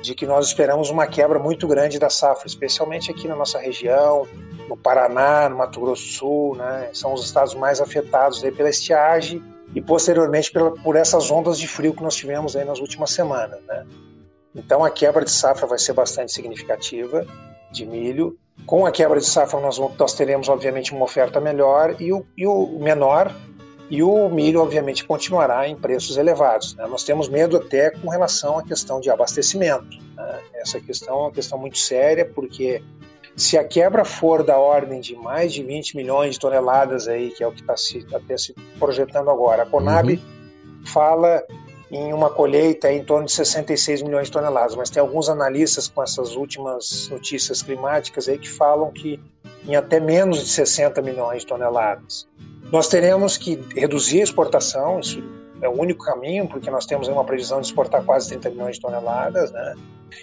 De 0.00 0.14
que 0.14 0.24
nós 0.24 0.46
esperamos 0.46 0.88
uma 0.88 1.06
quebra 1.06 1.38
muito 1.38 1.68
grande 1.68 1.98
da 1.98 2.08
safra, 2.08 2.46
especialmente 2.46 3.10
aqui 3.10 3.28
na 3.28 3.36
nossa 3.36 3.58
região, 3.58 4.26
no 4.66 4.78
Paraná, 4.78 5.50
no 5.50 5.58
Mato 5.58 5.78
Grosso 5.78 6.04
do 6.04 6.08
Sul, 6.08 6.56
né? 6.56 6.88
São 6.94 7.12
os 7.12 7.22
estados 7.22 7.54
mais 7.54 7.82
afetados 7.82 8.42
aí 8.42 8.50
pela 8.50 8.70
estiagem 8.70 9.44
e 9.74 9.82
posteriormente 9.82 10.50
pela, 10.50 10.70
por 10.70 10.96
essas 10.96 11.30
ondas 11.30 11.58
de 11.58 11.68
frio 11.68 11.92
que 11.92 12.02
nós 12.02 12.16
tivemos 12.16 12.56
aí 12.56 12.64
nas 12.64 12.78
últimas 12.78 13.10
semanas, 13.10 13.60
né? 13.68 13.86
Então 14.54 14.82
a 14.82 14.88
quebra 14.88 15.22
de 15.22 15.30
safra 15.30 15.66
vai 15.66 15.78
ser 15.78 15.92
bastante 15.92 16.32
significativa 16.32 17.26
de 17.70 17.86
milho. 17.86 18.36
Com 18.66 18.86
a 18.86 18.90
quebra 18.90 19.18
de 19.18 19.26
safra, 19.26 19.58
nós, 19.60 19.78
nós 19.78 20.14
teremos, 20.14 20.48
obviamente, 20.48 20.92
uma 20.92 21.04
oferta 21.04 21.40
melhor 21.40 21.96
e 22.00 22.12
o, 22.12 22.26
e 22.36 22.46
o 22.46 22.78
menor, 22.78 23.34
e 23.88 24.02
o 24.02 24.28
milho, 24.28 24.60
obviamente, 24.60 25.04
continuará 25.04 25.66
em 25.66 25.74
preços 25.74 26.16
elevados. 26.16 26.76
Né? 26.76 26.86
Nós 26.86 27.02
temos 27.02 27.28
medo 27.28 27.56
até 27.56 27.90
com 27.90 28.08
relação 28.08 28.58
à 28.58 28.62
questão 28.62 29.00
de 29.00 29.10
abastecimento. 29.10 29.98
Né? 30.14 30.40
Essa 30.54 30.80
questão 30.80 31.14
é 31.14 31.22
uma 31.22 31.32
questão 31.32 31.58
muito 31.58 31.78
séria, 31.78 32.24
porque 32.24 32.82
se 33.34 33.56
a 33.56 33.64
quebra 33.64 34.04
for 34.04 34.44
da 34.44 34.58
ordem 34.58 35.00
de 35.00 35.16
mais 35.16 35.52
de 35.52 35.62
20 35.62 35.96
milhões 35.96 36.34
de 36.34 36.40
toneladas, 36.40 37.08
aí, 37.08 37.30
que 37.30 37.42
é 37.42 37.46
o 37.46 37.52
que 37.52 37.62
está 37.62 37.76
se, 37.76 38.06
até 38.12 38.36
se 38.36 38.54
projetando 38.78 39.30
agora, 39.30 39.62
a 39.62 39.66
Conab 39.66 40.12
uhum. 40.12 40.86
fala 40.86 41.42
em 41.90 42.12
uma 42.12 42.30
colheita 42.30 42.92
em 42.92 43.04
torno 43.04 43.26
de 43.26 43.32
66 43.32 44.02
milhões 44.02 44.26
de 44.26 44.32
toneladas, 44.32 44.76
mas 44.76 44.90
tem 44.90 45.00
alguns 45.00 45.28
analistas 45.28 45.88
com 45.88 46.02
essas 46.02 46.36
últimas 46.36 47.08
notícias 47.10 47.62
climáticas 47.62 48.28
aí 48.28 48.38
que 48.38 48.48
falam 48.48 48.90
que 48.92 49.20
em 49.66 49.74
até 49.74 49.98
menos 49.98 50.38
de 50.40 50.48
60 50.50 51.02
milhões 51.02 51.42
de 51.42 51.46
toneladas. 51.46 52.28
Nós 52.70 52.88
teremos 52.88 53.36
que 53.36 53.60
reduzir 53.74 54.20
a 54.20 54.24
exportação, 54.24 55.00
isso 55.00 55.22
é 55.60 55.68
o 55.68 55.72
único 55.72 56.04
caminho, 56.04 56.48
porque 56.48 56.70
nós 56.70 56.86
temos 56.86 57.08
uma 57.08 57.24
previsão 57.24 57.60
de 57.60 57.66
exportar 57.66 58.04
quase 58.04 58.28
30 58.28 58.50
milhões 58.50 58.76
de 58.76 58.82
toneladas, 58.82 59.50
né? 59.50 59.74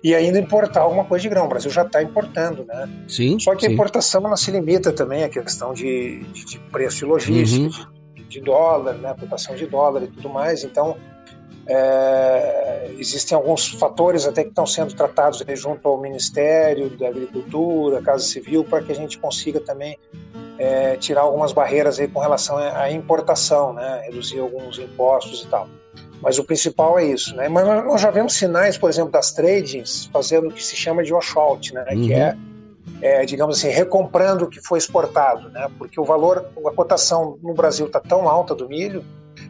e 0.03 0.13
ainda 0.13 0.39
importar 0.39 0.81
alguma 0.81 1.05
coisa 1.05 1.24
de 1.24 1.29
grão. 1.29 1.45
O 1.45 1.50
Brasil 1.50 1.71
já 1.71 1.83
está 1.83 2.01
importando, 2.01 2.65
né? 2.65 2.89
Sim. 3.07 3.39
Só 3.39 3.55
que 3.55 3.62
sim. 3.62 3.67
a 3.67 3.74
importação 3.74 4.25
ela 4.25 4.38
se 4.38 4.51
limita 4.51 4.91
também 4.91 5.24
à 5.24 5.29
questão 5.29 5.74
de, 5.74 6.24
de, 6.33 6.45
de 6.45 6.59
preço 6.71 6.97
de 6.97 7.05
logística, 7.05 7.88
uhum. 7.88 8.13
de, 8.15 8.24
de, 8.24 8.41
dólar, 8.41 8.95
né? 8.95 9.15
cotação 9.19 9.55
de 9.55 9.65
dólar 9.65 10.03
e 10.03 10.07
tudo 10.07 10.29
mais. 10.29 10.63
Então, 10.63 10.97
é, 11.67 12.91
existem 12.97 13.36
alguns 13.36 13.67
fatores 13.67 14.25
até 14.25 14.43
que 14.43 14.50
estão 14.50 14.65
sendo 14.65 14.93
tratados 14.93 15.43
junto 15.55 15.88
ao 15.88 16.00
Ministério 16.00 16.89
da 16.89 17.09
Agricultura, 17.09 18.01
Casa 18.01 18.24
Civil, 18.24 18.63
para 18.63 18.81
que 18.81 18.91
a 18.91 18.95
gente 18.95 19.17
consiga 19.17 19.59
também 19.59 20.00
é, 20.57 20.95
tirar 20.95 21.21
algumas 21.21 21.51
barreiras 21.51 22.00
aí 22.00 22.07
com 22.07 22.19
relação 22.19 22.57
à 22.57 22.89
importação, 22.89 23.74
né? 23.74 24.03
reduzir 24.05 24.39
alguns 24.39 24.79
impostos 24.79 25.43
e 25.43 25.47
tal. 25.47 25.67
Mas 26.21 26.39
o 26.39 26.43
principal 26.43 26.97
é 26.97 27.05
isso, 27.05 27.36
né? 27.36 27.47
Mas 27.47 27.67
nós 27.67 28.01
já 28.01 28.09
vemos 28.09 28.33
sinais, 28.33 28.75
por 28.75 28.89
exemplo, 28.89 29.12
das 29.12 29.31
tradings 29.33 30.09
fazendo 30.12 30.47
o 30.47 30.51
que 30.51 30.63
se 30.63 30.75
chama 30.75 31.03
de 31.03 31.13
washout, 31.13 31.71
né? 31.75 31.86
Uhum. 31.91 32.07
Que 32.07 32.13
é, 32.13 32.38
é, 33.01 33.25
digamos 33.25 33.57
assim, 33.57 33.69
recomprando 33.69 34.45
o 34.45 34.50
que 34.50 34.59
foi 34.59 34.79
exportado, 34.79 35.50
né? 35.50 35.69
Porque 35.77 36.00
o 36.00 36.03
valor, 36.03 36.43
a 36.65 36.71
cotação 36.71 37.38
no 37.43 37.53
Brasil 37.53 37.86
está 37.86 38.00
tão 38.00 38.27
alta 38.27 38.55
do 38.55 38.67
milho 38.67 39.05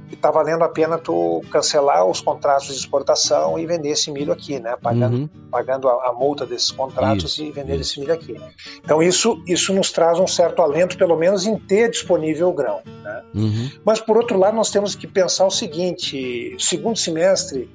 que 0.08 0.16
está 0.16 0.32
valendo 0.32 0.64
a 0.64 0.70
pena 0.70 0.98
tu 0.98 1.42
cancelar 1.52 2.06
os 2.06 2.22
contratos 2.22 2.68
de 2.68 2.74
exportação 2.74 3.58
e 3.60 3.66
vender 3.66 3.90
esse 3.90 4.12
milho 4.12 4.32
aqui, 4.32 4.60
né? 4.60 4.76
Pagando, 4.82 5.18
uhum. 5.18 5.30
pagando 5.52 5.88
a, 5.88 6.10
a, 6.10 6.14
multa 6.14 6.46
desses 6.46 6.72
contratos 6.72 7.34
isso, 7.34 7.44
e 7.44 7.52
vender 7.52 7.76
isso. 7.76 7.92
esse 7.92 8.00
milho 8.00 8.14
aqui. 8.14 8.36
Então 8.84 9.02
isso, 9.02 9.42
isso 9.48 9.74
nos 9.74 9.92
traz 9.92 10.20
um 10.20 10.28
certo 10.28 10.62
alento, 10.62 10.98
pelo 10.98 11.18
menos 11.18 11.46
em 11.46 11.58
ter 11.58 11.90
disponível 11.90 12.50
o 12.50 12.54
grão. 12.54 12.82
Né? 12.86 13.24
Uhum. 13.36 13.72
Mas 13.86 14.00
por 14.00 14.18
outro 14.18 14.38
lado 14.38 14.56
nós 14.56 14.72
temos 14.72 14.96
que 14.96 15.08
pensar 15.08 15.46
o 15.46 15.52
seguinte: 15.52 16.56
segundo 16.60 16.98
semestre 16.98 17.70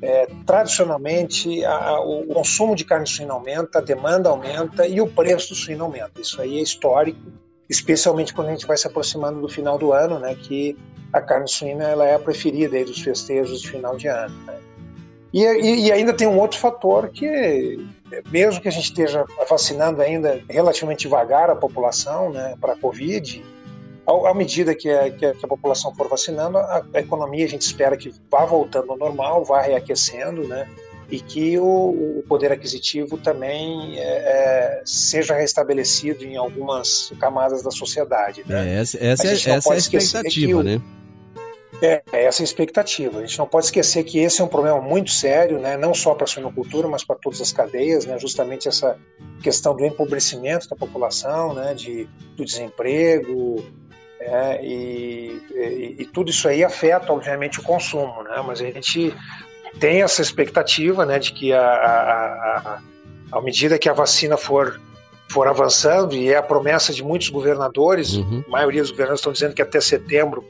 é, 0.00 0.28
tradicionalmente 0.46 1.64
a, 1.64 1.74
a, 1.74 2.00
o 2.00 2.26
consumo 2.26 2.74
de 2.74 2.84
carne 2.84 3.06
suína 3.06 3.34
aumenta, 3.34 3.78
a 3.78 3.82
demanda 3.82 4.28
aumenta 4.28 4.86
e 4.86 5.00
o 5.00 5.08
preço 5.08 5.50
do 5.50 5.54
suíno 5.54 5.84
aumenta. 5.84 6.20
Isso 6.20 6.40
aí 6.40 6.58
é 6.58 6.62
histórico, 6.62 7.20
especialmente 7.68 8.32
quando 8.32 8.48
a 8.48 8.52
gente 8.52 8.66
vai 8.66 8.76
se 8.76 8.86
aproximando 8.86 9.40
do 9.40 9.48
final 9.48 9.76
do 9.78 9.92
ano, 9.92 10.18
né? 10.18 10.34
Que 10.34 10.76
a 11.12 11.20
carne 11.20 11.48
suína 11.48 11.84
ela 11.84 12.06
é 12.06 12.14
a 12.14 12.18
preferida 12.18 12.76
aí 12.76 12.84
dos 12.84 13.00
festejos 13.00 13.60
de 13.60 13.70
final 13.70 13.96
de 13.96 14.08
ano. 14.08 14.34
Né? 14.44 14.58
E, 15.32 15.44
e, 15.44 15.86
e, 15.86 15.92
ainda 15.92 16.12
tem 16.12 16.26
um 16.26 16.38
outro 16.38 16.58
fator 16.58 17.08
que, 17.10 17.86
mesmo 18.30 18.60
que 18.62 18.68
a 18.68 18.72
gente 18.72 18.84
esteja 18.84 19.26
vacinando 19.48 20.00
ainda 20.00 20.40
relativamente 20.48 21.00
devagar 21.00 21.50
a 21.50 21.56
população 21.56 22.30
né, 22.30 22.54
para 22.58 22.72
a 22.72 22.76
Covid, 22.76 23.44
à 24.26 24.32
medida 24.32 24.74
que 24.74 24.88
a, 24.88 25.10
que 25.10 25.26
a, 25.26 25.34
que 25.34 25.44
a 25.44 25.48
população 25.48 25.94
for 25.94 26.08
vacinando, 26.08 26.56
a, 26.56 26.82
a, 26.94 26.98
economia 26.98 27.44
a 27.44 27.48
gente 27.48 27.62
espera 27.62 27.96
que 27.96 28.12
vá 28.30 28.46
voltando 28.46 28.90
ao 28.90 28.96
normal, 28.96 29.44
vá 29.44 29.60
reaquecendo, 29.60 30.48
né? 30.48 30.66
E 31.10 31.20
que 31.20 31.58
o, 31.58 32.18
o 32.18 32.24
poder 32.28 32.52
aquisitivo 32.52 33.16
também 33.16 33.98
é, 33.98 34.02
é, 34.02 34.82
seja 34.84 35.34
restabelecido 35.34 36.24
em 36.24 36.36
algumas 36.36 37.12
camadas 37.18 37.62
da 37.62 37.70
sociedade. 37.70 38.44
Né? 38.46 38.76
É, 38.76 38.80
essa, 38.80 38.98
essa, 38.98 39.28
essa 39.28 39.50
é 39.70 39.74
a 39.74 39.78
expectativa, 39.78 40.62
né? 40.62 40.82
É, 41.80 42.02
é 42.12 42.24
essa 42.24 42.42
a 42.42 42.44
expectativa. 42.44 43.18
A 43.18 43.20
gente 43.20 43.38
não 43.38 43.46
pode 43.46 43.66
esquecer 43.66 44.02
que 44.04 44.18
esse 44.18 44.40
é 44.40 44.44
um 44.44 44.48
problema 44.48 44.80
muito 44.80 45.10
sério, 45.10 45.58
né, 45.58 45.76
não 45.76 45.94
só 45.94 46.14
para 46.14 46.24
a 46.24 46.26
suinocultura, 46.26 46.88
mas 46.88 47.04
para 47.04 47.16
todas 47.16 47.40
as 47.40 47.52
cadeias, 47.52 48.04
né, 48.04 48.18
justamente 48.18 48.68
essa 48.68 48.98
questão 49.42 49.76
do 49.76 49.84
empobrecimento 49.84 50.68
da 50.68 50.74
população, 50.74 51.54
né, 51.54 51.74
de, 51.74 52.08
do 52.36 52.44
desemprego, 52.44 53.64
é, 54.20 54.64
e, 54.64 55.40
e, 55.54 55.96
e, 56.00 56.04
tudo 56.06 56.30
isso 56.30 56.48
aí 56.48 56.64
afeta, 56.64 57.12
obviamente, 57.12 57.60
o 57.60 57.62
consumo, 57.62 58.24
né, 58.24 58.42
mas 58.44 58.60
a 58.60 58.64
gente 58.64 59.14
tem 59.78 60.02
essa 60.02 60.22
expectativa 60.22 61.04
né, 61.04 61.18
de 61.18 61.32
que, 61.32 61.52
a, 61.52 61.60
a, 61.60 62.58
a, 62.58 62.78
à 63.32 63.40
medida 63.40 63.78
que 63.78 63.88
a 63.88 63.92
vacina 63.92 64.36
for 64.36 64.80
for 65.30 65.46
avançando, 65.46 66.14
e 66.14 66.30
é 66.30 66.36
a 66.36 66.42
promessa 66.42 66.92
de 66.92 67.04
muitos 67.04 67.28
governadores, 67.28 68.14
uhum. 68.14 68.42
a 68.46 68.50
maioria 68.50 68.80
dos 68.80 68.90
governadores 68.90 69.20
estão 69.20 69.32
dizendo 69.32 69.54
que 69.54 69.60
até 69.60 69.78
setembro 69.78 70.42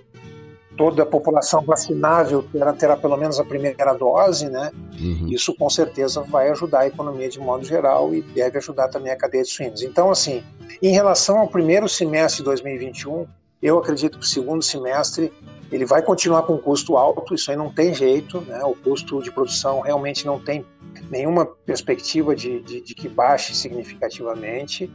toda 0.76 1.02
a 1.02 1.06
população 1.06 1.60
vacinável 1.62 2.44
terá, 2.52 2.72
terá 2.72 2.96
pelo 2.96 3.16
menos 3.16 3.40
a 3.40 3.44
primeira 3.44 3.92
dose, 3.94 4.48
né? 4.48 4.70
Uhum. 5.00 5.26
Isso 5.28 5.52
com 5.56 5.68
certeza 5.68 6.22
vai 6.22 6.48
ajudar 6.50 6.80
a 6.80 6.86
economia 6.86 7.28
de 7.28 7.40
modo 7.40 7.64
geral 7.64 8.14
e 8.14 8.22
deve 8.22 8.58
ajudar 8.58 8.86
também 8.86 9.12
a 9.12 9.16
cadeia 9.16 9.42
de 9.42 9.50
suínos. 9.50 9.82
Então, 9.82 10.08
assim, 10.08 10.44
em 10.80 10.92
relação 10.92 11.38
ao 11.38 11.48
primeiro 11.48 11.88
semestre 11.88 12.38
de 12.38 12.44
2021, 12.44 13.26
eu 13.60 13.76
acredito 13.76 14.18
que 14.18 14.24
o 14.24 14.28
segundo 14.28 14.62
semestre 14.62 15.32
ele 15.70 15.84
vai 15.84 16.02
continuar 16.02 16.42
com 16.42 16.56
custo 16.56 16.96
alto, 16.96 17.34
isso 17.34 17.50
aí 17.50 17.56
não 17.56 17.70
tem 17.72 17.94
jeito, 17.94 18.40
né? 18.40 18.62
O 18.64 18.74
custo 18.74 19.22
de 19.22 19.30
produção 19.30 19.80
realmente 19.80 20.24
não 20.24 20.38
tem 20.38 20.64
nenhuma 21.10 21.46
perspectiva 21.46 22.34
de, 22.34 22.60
de, 22.60 22.80
de 22.80 22.94
que 22.94 23.08
baixe 23.08 23.54
significativamente, 23.54 24.90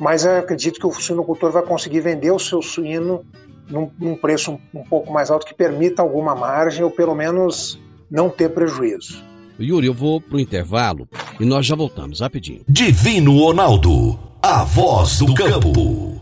mas 0.00 0.24
eu 0.24 0.38
acredito 0.38 0.80
que 0.80 0.86
o 0.86 0.92
suinocultor 0.92 1.52
vai 1.52 1.62
conseguir 1.62 2.00
vender 2.00 2.30
o 2.30 2.38
seu 2.38 2.60
suíno 2.60 3.24
num, 3.68 3.90
num 3.98 4.16
preço 4.16 4.52
um, 4.52 4.80
um 4.80 4.84
pouco 4.84 5.12
mais 5.12 5.30
alto 5.30 5.46
que 5.46 5.54
permita 5.54 6.02
alguma 6.02 6.34
margem 6.34 6.84
ou 6.84 6.90
pelo 6.90 7.14
menos 7.14 7.80
não 8.10 8.28
ter 8.28 8.50
prejuízo. 8.50 9.24
Yuri, 9.58 9.86
eu 9.86 9.94
vou 9.94 10.20
pro 10.20 10.38
intervalo 10.38 11.08
e 11.40 11.44
nós 11.44 11.64
já 11.64 11.74
voltamos 11.74 12.20
rapidinho. 12.20 12.62
Divino 12.68 13.38
Ronaldo, 13.38 14.18
a 14.42 14.64
voz 14.64 15.18
do 15.18 15.34
campo. 15.34 16.20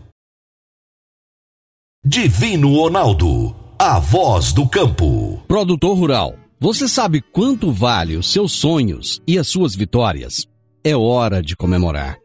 Divino 2.03 2.75
Ronaldo, 2.75 3.55
a 3.79 3.99
voz 3.99 4.51
do 4.51 4.67
campo. 4.67 5.43
Produtor 5.47 5.97
rural, 5.97 6.35
você 6.59 6.87
sabe 6.87 7.21
quanto 7.21 7.71
vale 7.71 8.15
os 8.15 8.31
seus 8.31 8.51
sonhos 8.53 9.21
e 9.27 9.37
as 9.37 9.47
suas 9.47 9.75
vitórias? 9.75 10.47
É 10.83 10.95
hora 10.95 11.41
de 11.41 11.55
comemorar 11.55 12.17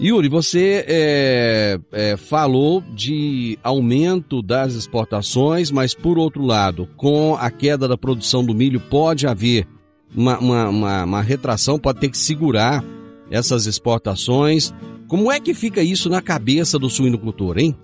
Yuri, 0.00 0.28
você 0.28 0.84
é, 0.88 1.78
é, 1.92 2.16
falou 2.16 2.82
de 2.94 3.58
aumento 3.62 4.42
das 4.42 4.74
exportações, 4.74 5.70
mas 5.70 5.94
por 5.94 6.18
outro 6.18 6.42
lado, 6.42 6.88
com 6.96 7.36
a 7.36 7.50
queda 7.50 7.86
da 7.86 7.96
produção 7.96 8.44
do 8.44 8.54
milho, 8.54 8.80
pode 8.80 9.26
haver 9.26 9.66
uma, 10.14 10.38
uma, 10.38 10.68
uma, 10.68 11.04
uma 11.04 11.22
retração, 11.22 11.78
pode 11.78 12.00
ter 12.00 12.08
que 12.08 12.18
segurar 12.18 12.84
essas 13.30 13.66
exportações. 13.66 14.72
Como 15.08 15.30
é 15.30 15.38
que 15.38 15.54
fica 15.54 15.82
isso 15.82 16.08
na 16.08 16.20
cabeça 16.20 16.78
do 16.78 16.90
suinocultor, 16.90 17.58
hein? 17.58 17.76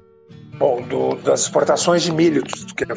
Bom, 0.58 0.82
do, 0.82 1.14
das 1.16 1.42
exportações 1.42 2.02
de 2.02 2.12
milho, 2.12 2.42
quer, 2.76 2.88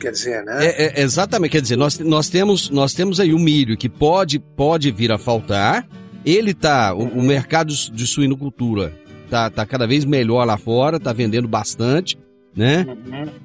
quer 0.00 0.10
dizer, 0.10 0.44
né? 0.44 0.66
É, 0.66 1.00
é, 1.00 1.02
exatamente, 1.02 1.52
quer 1.52 1.62
dizer, 1.62 1.76
nós, 1.76 1.98
nós, 1.98 2.28
temos, 2.28 2.70
nós 2.70 2.92
temos 2.92 3.20
aí 3.20 3.32
o 3.32 3.38
milho 3.38 3.76
que 3.76 3.88
pode, 3.88 4.38
pode 4.38 4.90
vir 4.90 5.12
a 5.12 5.18
faltar. 5.18 5.86
Ele 6.24 6.54
tá, 6.54 6.94
o, 6.94 7.02
o 7.02 7.22
mercado 7.22 7.72
de 7.72 8.06
suinocultura 8.06 8.92
tá, 9.30 9.50
tá 9.50 9.66
cada 9.66 9.86
vez 9.86 10.04
melhor 10.04 10.44
lá 10.44 10.56
fora, 10.56 11.00
tá 11.00 11.12
vendendo 11.12 11.48
bastante, 11.48 12.18
né? 12.54 12.86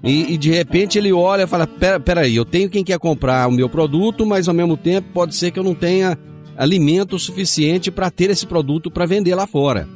E, 0.03 0.33
e, 0.33 0.37
de 0.37 0.51
repente 0.51 0.97
ele 0.97 1.13
olha 1.13 1.43
e 1.43 1.47
fala: 1.47 1.65
Pera, 1.65 1.99
peraí, 1.99 2.35
eu 2.35 2.45
tenho 2.45 2.69
quem 2.69 2.83
quer 2.83 2.99
comprar 2.99 3.47
o 3.47 3.51
meu 3.51 3.69
produto, 3.69 4.25
mas 4.25 4.47
ao 4.47 4.53
mesmo 4.53 4.75
tempo 4.75 5.07
pode 5.13 5.35
ser 5.35 5.51
que 5.51 5.59
eu 5.59 5.63
não 5.63 5.73
tenha 5.73 6.17
alimento 6.57 7.17
suficiente 7.17 7.89
para 7.89 8.11
ter 8.11 8.29
esse 8.29 8.45
produto 8.45 8.91
para 8.91 9.05
vender 9.05 9.35
lá 9.35 9.47
fora. 9.47 9.87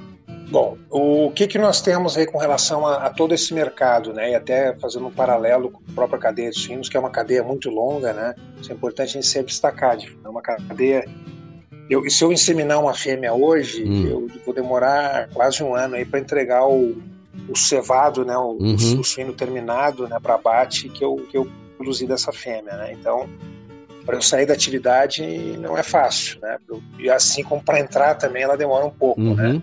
Bom, 0.52 0.78
O 0.90 1.32
que, 1.32 1.48
que 1.48 1.58
nós 1.58 1.82
temos 1.82 2.18
aí 2.18 2.26
com 2.26 2.38
relação 2.38 2.86
a, 2.86 3.06
a, 3.06 3.10
todo 3.10 3.34
esse 3.34 3.54
mercado, 3.54 4.14
né? 4.14 4.32
E 4.32 4.36
até 4.36 4.76
fazendo 4.80 5.08
um 5.08 5.12
paralelo 5.12 5.72
com 5.72 5.80
a 5.90 5.96
própria 5.96 6.20
cadeia 6.20 6.52
de 6.52 6.60
suínos, 6.60 6.90
que 6.90 6.98
é 6.98 7.00
uma 7.00 7.10
cadeia 7.10 7.42
muito 7.42 7.70
longa, 7.70 8.12
né? 8.12 8.36
Isso 8.60 8.70
é 8.70 8.76
importante 8.76 9.12
a 9.12 9.14
gente 9.14 9.28
sempre 9.28 9.48
destacar. 9.48 9.98
É 9.98 10.28
uma 10.28 10.42
cadeia. 10.42 11.06
Eu, 11.90 12.10
se 12.10 12.24
eu 12.24 12.32
inseminar 12.32 12.80
uma 12.80 12.94
fêmea 12.94 13.34
hoje, 13.34 13.84
hum. 13.84 14.08
eu 14.08 14.28
vou 14.46 14.54
demorar 14.54 15.30
quase 15.34 15.64
um 15.64 15.76
ano 15.76 15.96
aí 15.96 16.06
para 16.06 16.20
entregar 16.20 16.66
o, 16.66 17.02
o 17.50 17.56
cevado, 17.56 18.26
né? 18.26 18.38
O, 18.38 18.58
uhum. 18.60 19.00
o, 19.00 19.04
suíno 19.04 19.34
terminado, 19.34 20.08
né? 20.08 20.18
Para 20.22 20.36
abate 20.36 20.90
que 20.90 21.04
eu, 21.04 21.16
que 21.30 21.38
eu 21.38 21.48
produzi 21.78 22.08
dessa 22.08 22.32
fêmea, 22.32 22.76
né? 22.76 22.94
Então, 22.94 23.30
para 24.06 24.16
eu 24.16 24.22
sair 24.22 24.46
da 24.46 24.54
atividade 24.54 25.22
não 25.58 25.78
é 25.78 25.84
fácil, 25.84 26.40
né? 26.42 26.58
E 27.00 27.10
assim 27.10 27.44
como 27.44 27.62
para 27.62 27.80
entrar 27.80 28.16
também 28.16 28.44
ela 28.44 28.58
demora 28.58 28.86
um 28.86 28.92
pouco, 28.92 29.22
uhum. 29.22 29.36
né? 29.36 29.62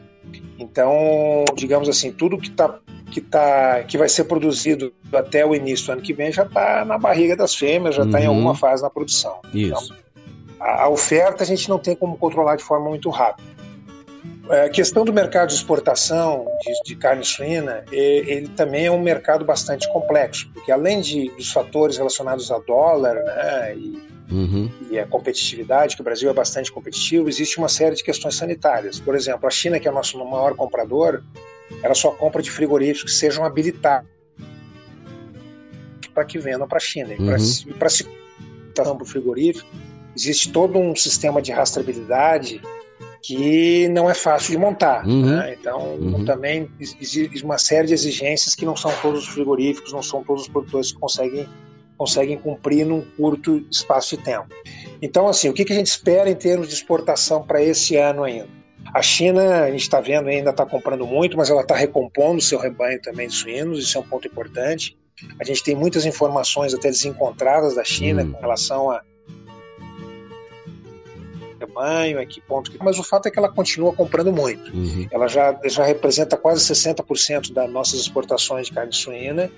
Então, 0.59 1.45
digamos 1.57 1.89
assim, 1.89 2.13
tudo 2.13 2.39
que 2.39 2.51
tá 2.51 2.79
que 3.11 3.21
tá 3.23 3.83
que 3.85 3.97
vai 3.97 4.09
ser 4.09 4.25
produzido 4.25 4.93
até 5.13 5.47
o 5.47 5.55
início 5.55 5.87
do 5.87 5.93
ano 5.93 6.03
que 6.03 6.13
vem 6.13 6.31
já 6.31 6.43
está 6.43 6.85
na 6.85 6.99
barriga 6.99 7.35
das 7.35 7.55
fêmeas, 7.55 7.95
já 7.95 8.05
está 8.05 8.19
uhum. 8.19 8.25
em 8.25 8.27
alguma 8.27 8.55
fase 8.55 8.83
na 8.83 8.91
produção. 8.91 9.41
Isso. 9.55 9.85
Então, 9.85 9.97
a, 10.61 10.85
a, 10.85 10.89
oferta 10.89 11.43
a 11.43 11.47
gente 11.47 11.69
não 11.69 11.79
tem 11.79 11.95
como 11.95 12.17
controlar 12.17 12.57
de 12.57 12.65
forma 12.65 12.89
muito 12.89 13.11
rápida. 13.11 13.49
É, 14.51 14.65
a 14.65 14.69
questão 14.71 15.05
do 15.05 15.13
mercado 15.13 15.49
de 15.49 15.55
exportação 15.55 16.47
de, 16.63 16.83
de 16.85 16.97
carne 16.97 17.25
suína, 17.25 17.85
ele 17.93 18.49
também 18.49 18.87
é 18.87 18.91
um 18.91 19.01
mercado 19.01 19.45
bastante 19.45 19.91
complexo, 19.93 20.51
porque 20.55 20.73
além 20.73 21.01
de, 21.01 21.29
dos 21.31 21.53
fatores 21.53 21.99
relacionados 21.99 22.51
a 22.51 22.59
dólar 22.59 23.15
né, 23.15 23.75
e 23.77 24.09
uhum. 24.31 24.71
e 24.91 24.99
a 24.99 25.07
competitividade, 25.07 25.97
que 25.97 26.01
o 26.01 26.05
Brasil 26.05 26.31
é 26.31 26.33
bastante 26.33 26.71
competitivo, 26.71 27.29
existe 27.29 27.59
uma 27.59 27.69
série 27.69 27.97
de 27.97 28.03
questões 28.03 28.35
sanitárias. 28.35 29.01
Por 29.01 29.15
exemplo, 29.15 29.47
a 29.47 29.51
China, 29.51 29.81
que 29.81 29.89
é 29.89 29.91
o 29.91 29.95
nosso 29.95 30.19
maior 30.19 30.55
comprador, 30.55 31.23
ela 31.83 31.95
só 31.95 32.11
compra 32.11 32.43
de 32.43 32.51
frigoríficos 32.51 33.13
que 33.13 33.19
sejam 33.19 33.45
habilitados 33.45 34.09
para 36.15 36.25
que 36.25 36.39
vendam 36.39 36.67
para 36.67 36.79
a 36.79 36.81
China. 36.81 37.15
Uhum. 37.19 37.27
Para 37.79 37.89
se 37.89 38.07
para 38.75 38.93
o 38.93 39.05
frigorífico, 39.05 39.69
existe 40.19 40.51
todo 40.51 40.79
um 40.79 40.97
sistema 40.97 41.41
de 41.41 41.53
rastreabilidade 41.53 42.61
que 43.23 43.89
não 43.89 44.11
é 44.11 44.15
fácil 44.15 44.53
de 44.53 44.59
montar. 44.59 45.07
Uhum. 45.07 45.27
Né? 45.27 45.57
Então, 45.59 45.95
uhum. 45.95 46.25
também 46.25 46.69
existe 46.81 47.45
uma 47.45 47.59
série 47.59 47.87
de 47.87 47.95
exigências 47.95 48.55
que 48.55 48.65
não 48.65 48.77
são 48.77 48.91
todos 49.01 49.25
os 49.25 49.29
frigoríficos, 49.29 49.93
não 49.93 50.03
são 50.03 50.25
todos 50.25 50.43
os 50.43 50.49
produtores 50.49 50.93
que 50.93 50.99
conseguem 50.99 51.49
conseguem 51.97 52.39
cumprir 52.39 52.87
num 52.87 53.03
curto 53.17 53.67
espaço 53.69 54.17
de 54.17 54.23
tempo. 54.23 54.47
Então, 55.03 55.27
assim, 55.27 55.49
o 55.49 55.53
que 55.53 55.65
a 55.65 55.75
gente 55.75 55.89
espera 55.89 56.31
em 56.31 56.35
termos 56.37 56.69
de 56.69 56.75
exportação 56.75 57.43
para 57.43 57.61
esse 57.61 57.97
ano 57.97 58.23
ainda? 58.23 58.47
A 58.95 59.03
China, 59.03 59.65
a 59.65 59.71
gente 59.73 59.83
está 59.83 60.01
vendo, 60.01 60.29
ainda 60.29 60.51
está 60.51 60.65
comprando 60.65 61.05
muito, 61.05 61.37
mas 61.37 61.51
ela 61.51 61.63
está 61.63 61.75
recompondo 61.75 62.39
o 62.39 62.41
seu 62.41 62.57
rebanho 62.57 63.03
também 63.03 63.27
de 63.27 63.35
suínos, 63.35 63.81
isso 63.81 63.99
é 63.99 64.01
um 64.01 64.05
ponto 64.05 64.29
importante. 64.29 64.97
A 65.41 65.45
gente 65.45 65.65
tem 65.65 65.75
muitas 65.75 66.07
informações 66.07 66.73
até 66.73 66.89
desencontradas 66.89 67.75
da 67.75 67.83
China 67.83 68.23
hum. 68.23 68.31
com 68.31 68.41
relação 68.41 68.93
a 68.93 69.03
rebanho, 71.69 72.21
a 72.21 72.27
que 72.27 72.41
ponto. 72.41 72.73
Mas 72.81 72.99
o 72.99 73.05
fato 73.05 73.27
é 73.27 73.31
que 73.31 73.39
ela 73.39 73.49
continua 73.49 73.93
comprando 73.93 74.33
muito. 74.33 74.75
Uhum. 74.75 75.07
Ela 75.11 75.29
já, 75.29 75.59
já 75.67 75.85
representa 75.85 76.37
quase 76.37 76.65
60% 76.73 77.53
das 77.53 77.71
nossas 77.71 78.01
exportações 78.01 78.67
de 78.67 78.73
carne 78.73 78.93
suína. 78.93 79.51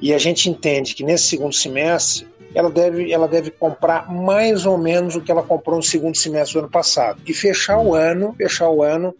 E 0.00 0.12
a 0.12 0.18
gente 0.18 0.50
entende 0.50 0.94
que 0.94 1.02
nesse 1.02 1.26
segundo 1.26 1.54
semestre 1.54 2.26
ela 2.54 2.70
deve, 2.70 3.12
ela 3.12 3.28
deve 3.28 3.50
comprar 3.50 4.12
mais 4.12 4.66
ou 4.66 4.78
menos 4.78 5.14
o 5.14 5.20
que 5.20 5.30
ela 5.30 5.42
comprou 5.42 5.76
no 5.76 5.82
segundo 5.82 6.16
semestre 6.16 6.54
do 6.54 6.60
ano 6.60 6.70
passado. 6.70 7.20
E 7.26 7.32
fechar 7.32 7.78
o 7.78 7.94
ano, 7.94 8.34
fechar 8.36 8.68
o 8.68 8.82
ano 8.82 9.14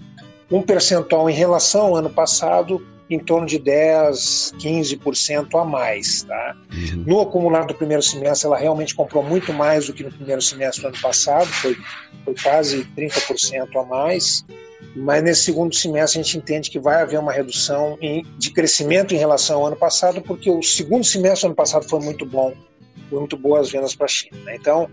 um 0.51 0.63
percentual 0.63 1.29
em 1.29 1.35
relação 1.35 1.87
ao 1.87 1.97
ano 1.97 2.11
passado 2.11 2.81
em 3.09 3.19
torno 3.19 3.47
de 3.47 3.59
10, 3.59 4.55
15% 4.59 5.61
a 5.61 5.65
mais. 5.65 6.25
Tá? 6.25 6.57
Uhum. 6.73 7.05
No 7.07 7.21
acumulado 7.21 7.69
do 7.69 7.75
primeiro 7.75 8.03
semestre, 8.03 8.47
ela 8.47 8.59
realmente 8.59 8.95
comprou 8.95 9.23
muito 9.23 9.53
mais 9.53 9.87
do 9.87 9.93
que 9.93 10.03
no 10.03 10.11
primeiro 10.11 10.43
semestre 10.43 10.83
do 10.83 10.89
ano 10.89 11.01
passado, 11.01 11.47
foi, 11.47 11.77
foi 12.25 12.35
quase 12.43 12.85
30% 12.97 13.77
a 13.77 13.85
mais. 13.85 14.45
Mas 14.95 15.23
nesse 15.23 15.45
segundo 15.45 15.75
semestre 15.75 16.19
a 16.19 16.23
gente 16.23 16.39
entende 16.39 16.71
que 16.71 16.79
vai 16.79 17.03
haver 17.03 17.21
uma 17.21 17.33
redução 17.33 17.99
em, 18.01 18.25
de 18.39 18.51
crescimento 18.51 19.15
em 19.15 19.19
relação 19.19 19.59
ao 19.59 19.67
ano 19.67 19.77
passado, 19.77 20.23
porque 20.23 20.51
o 20.51 20.63
segundo 20.63 21.05
semestre 21.05 21.43
do 21.43 21.47
ano 21.49 21.55
passado 21.55 21.87
foi 21.87 22.01
muito 22.01 22.25
bom, 22.25 22.55
muito 23.13 23.37
boas 23.37 23.71
vendas 23.71 23.95
para 23.95 24.07
a 24.07 24.09
China. 24.09 24.39
Né? 24.45 24.57
Então, 24.57 24.89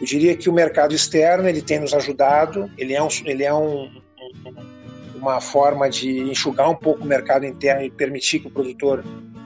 eu 0.00 0.06
diria 0.06 0.36
que 0.36 0.48
o 0.48 0.52
mercado 0.52 0.94
externo 0.94 1.48
ele 1.48 1.60
tem 1.60 1.80
nos 1.80 1.92
ajudado, 1.92 2.70
ele 2.78 2.94
é 2.94 3.02
um, 3.02 3.08
ele 3.24 3.42
é 3.42 3.52
um, 3.52 3.90
um 4.79 4.79
uma 5.20 5.40
forma 5.40 5.88
de 5.88 6.20
enxugar 6.20 6.68
um 6.70 6.74
pouco 6.74 7.04
o 7.04 7.06
mercado 7.06 7.44
interno 7.44 7.82
e 7.82 7.90
permitir 7.90 8.40
que 8.40 8.48
o 8.48 8.50
produtor 8.50 9.04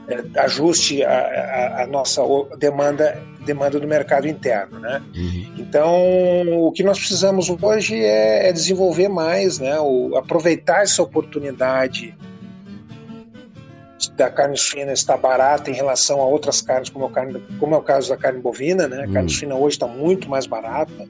é, 0.09 0.41
ajuste 0.41 1.03
a, 1.03 1.11
a, 1.11 1.83
a, 1.83 1.87
nossa 1.87 2.23
demanda 2.59 3.21
demanda 3.45 3.79
do 3.79 3.87
mercado 3.87 4.27
interno, 4.27 4.79
né? 4.79 5.03
Uhum. 5.15 5.55
Então, 5.59 6.65
o 6.67 6.73
que 6.73 6.83
nós 6.83 6.99
precisamos 6.99 7.51
hoje 7.51 8.03
é, 8.03 8.49
é 8.49 8.53
desenvolver 8.53 9.09
mais, 9.09 9.59
né? 9.59 9.79
O, 9.81 10.17
aproveitar 10.17 10.83
essa 10.83 11.03
oportunidade 11.03 12.15
da 14.17 14.31
carne 14.31 14.57
suína 14.57 14.93
estar 14.93 15.17
barata 15.17 15.71
em 15.71 15.75
relação 15.75 16.21
a 16.21 16.27
outras 16.27 16.61
carnes, 16.61 16.91
como 16.91 17.07
é 17.07 17.09
o, 17.09 17.11
carne, 17.11 17.43
como 17.59 17.75
é 17.75 17.79
o 17.79 17.83
caso 17.83 18.09
da 18.11 18.17
carne 18.17 18.41
bovina, 18.41 18.87
né? 18.87 19.05
A 19.05 19.05
carne 19.05 19.23
uhum. 19.23 19.29
suína 19.29 19.55
hoje 19.57 19.77
está 19.77 19.87
muito 19.87 20.29
mais 20.29 20.47
barata. 20.47 21.09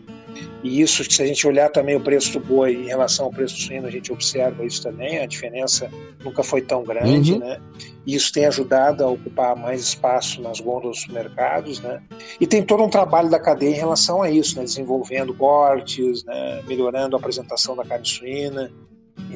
E 0.64 0.80
isso, 0.80 1.04
se 1.04 1.22
a 1.22 1.26
gente 1.26 1.46
olhar 1.46 1.68
também 1.68 1.94
o 1.94 2.00
preço 2.00 2.32
do 2.32 2.40
boi 2.40 2.74
em 2.74 2.86
relação 2.86 3.26
ao 3.26 3.30
preço 3.30 3.54
do 3.54 3.60
suíno, 3.60 3.86
a 3.86 3.90
gente 3.90 4.10
observa 4.10 4.64
isso 4.64 4.82
também, 4.82 5.18
a 5.18 5.26
diferença 5.26 5.90
nunca 6.24 6.42
foi 6.42 6.62
tão 6.62 6.82
grande, 6.82 7.34
uhum. 7.34 7.38
né? 7.38 7.60
E 8.06 8.14
isso 8.14 8.32
tem 8.32 8.46
ajudado 8.46 9.04
a 9.04 9.08
ocupar 9.08 9.54
mais 9.54 9.82
espaço 9.82 10.40
nas 10.40 10.60
gôndolas 10.60 11.04
dos 11.04 11.08
mercados, 11.08 11.80
né? 11.80 12.02
E 12.40 12.46
tem 12.46 12.62
todo 12.62 12.82
um 12.82 12.88
trabalho 12.88 13.28
da 13.28 13.38
cadeia 13.38 13.72
em 13.72 13.78
relação 13.78 14.22
a 14.22 14.30
isso, 14.30 14.56
né? 14.56 14.64
Desenvolvendo 14.64 15.34
cortes, 15.34 16.24
né? 16.24 16.62
melhorando 16.66 17.14
a 17.14 17.18
apresentação 17.18 17.76
da 17.76 17.84
carne 17.84 18.06
suína, 18.06 18.72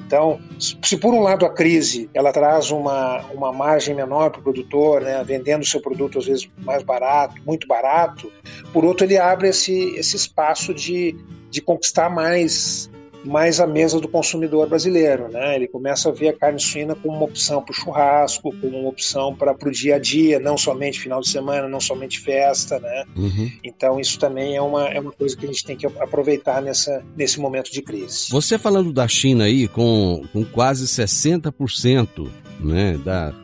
então, 0.09 0.41
se 0.59 0.97
por 0.97 1.13
um 1.13 1.21
lado 1.21 1.45
a 1.45 1.51
crise 1.51 2.09
ela 2.15 2.33
traz 2.33 2.71
uma, 2.71 3.21
uma 3.27 3.53
margem 3.53 3.95
menor 3.95 4.31
para 4.31 4.41
o 4.41 4.43
produtor, 4.43 5.03
né, 5.03 5.23
vendendo 5.23 5.67
seu 5.67 5.83
produto 5.83 6.19
às 6.19 6.25
vezes 6.25 6.49
mais 6.57 6.83
barato, 6.83 7.35
muito 7.45 7.69
barato, 7.69 8.33
por 8.73 8.87
outro 8.87 9.05
ele 9.05 9.19
abre 9.19 9.49
esse, 9.51 9.95
esse 9.97 10.17
espaço 10.17 10.73
de, 10.73 11.15
de 11.51 11.61
conquistar 11.61 12.09
mais 12.09 12.91
mais 13.29 13.61
a 13.61 13.67
mesa 13.67 14.01
do 14.01 14.09
consumidor 14.09 14.69
brasileiro, 14.69 15.29
né? 15.29 15.55
Ele 15.55 15.69
começa 15.69 16.09
a 16.09 16.13
ver 16.13 16.29
a 16.29 16.33
carne 16.33 16.59
suína 16.59 16.95
como 16.95 17.17
uma 17.17 17.27
opção 17.27 17.63
para 17.63 17.73
o 17.73 17.75
churrasco, 17.75 18.53
como 18.61 18.79
uma 18.79 18.89
opção 18.89 19.35
para 19.35 19.53
o 19.53 19.71
dia 19.71 19.97
a 19.97 19.99
dia, 19.99 20.41
não 20.41 20.57
somente 20.57 20.99
final 20.99 21.21
de 21.21 21.29
semana, 21.29 21.69
não 21.69 21.81
somente 21.81 22.19
festa, 22.21 22.79
né? 22.81 23.05
Uhum. 23.15 23.51
Então 23.63 24.01
isso 24.01 24.19
também 24.19 24.57
é 24.57 24.63
uma, 24.63 24.89
é 24.89 24.99
uma 24.99 25.13
coisa 25.13 25.37
que 25.37 25.45
a 25.45 25.49
gente 25.49 25.65
tem 25.65 25.77
que 25.77 25.87
aproveitar 25.87 26.63
nessa, 26.63 27.05
nesse 27.17 27.39
momento 27.39 27.71
de 27.71 27.83
crise. 27.83 28.29
Você 28.31 28.59
falando 28.59 28.93
da 28.93 29.07
China 29.07 29.45
aí 29.45 29.69
com, 29.69 30.23
com 30.33 30.45
quase 30.45 30.87
60% 30.87 32.29
né, 32.61 32.99
da, 33.05 33.35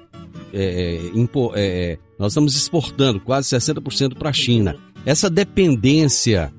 é, 0.52 0.64
é, 0.64 1.18
impo, 1.18 1.52
é, 1.54 1.92
é, 1.92 1.98
nós 2.18 2.32
estamos 2.32 2.56
exportando 2.56 3.20
quase 3.20 3.54
60% 3.54 4.16
para 4.16 4.30
a 4.30 4.32
China. 4.32 4.76
Essa 5.04 5.28
dependência 5.28 6.52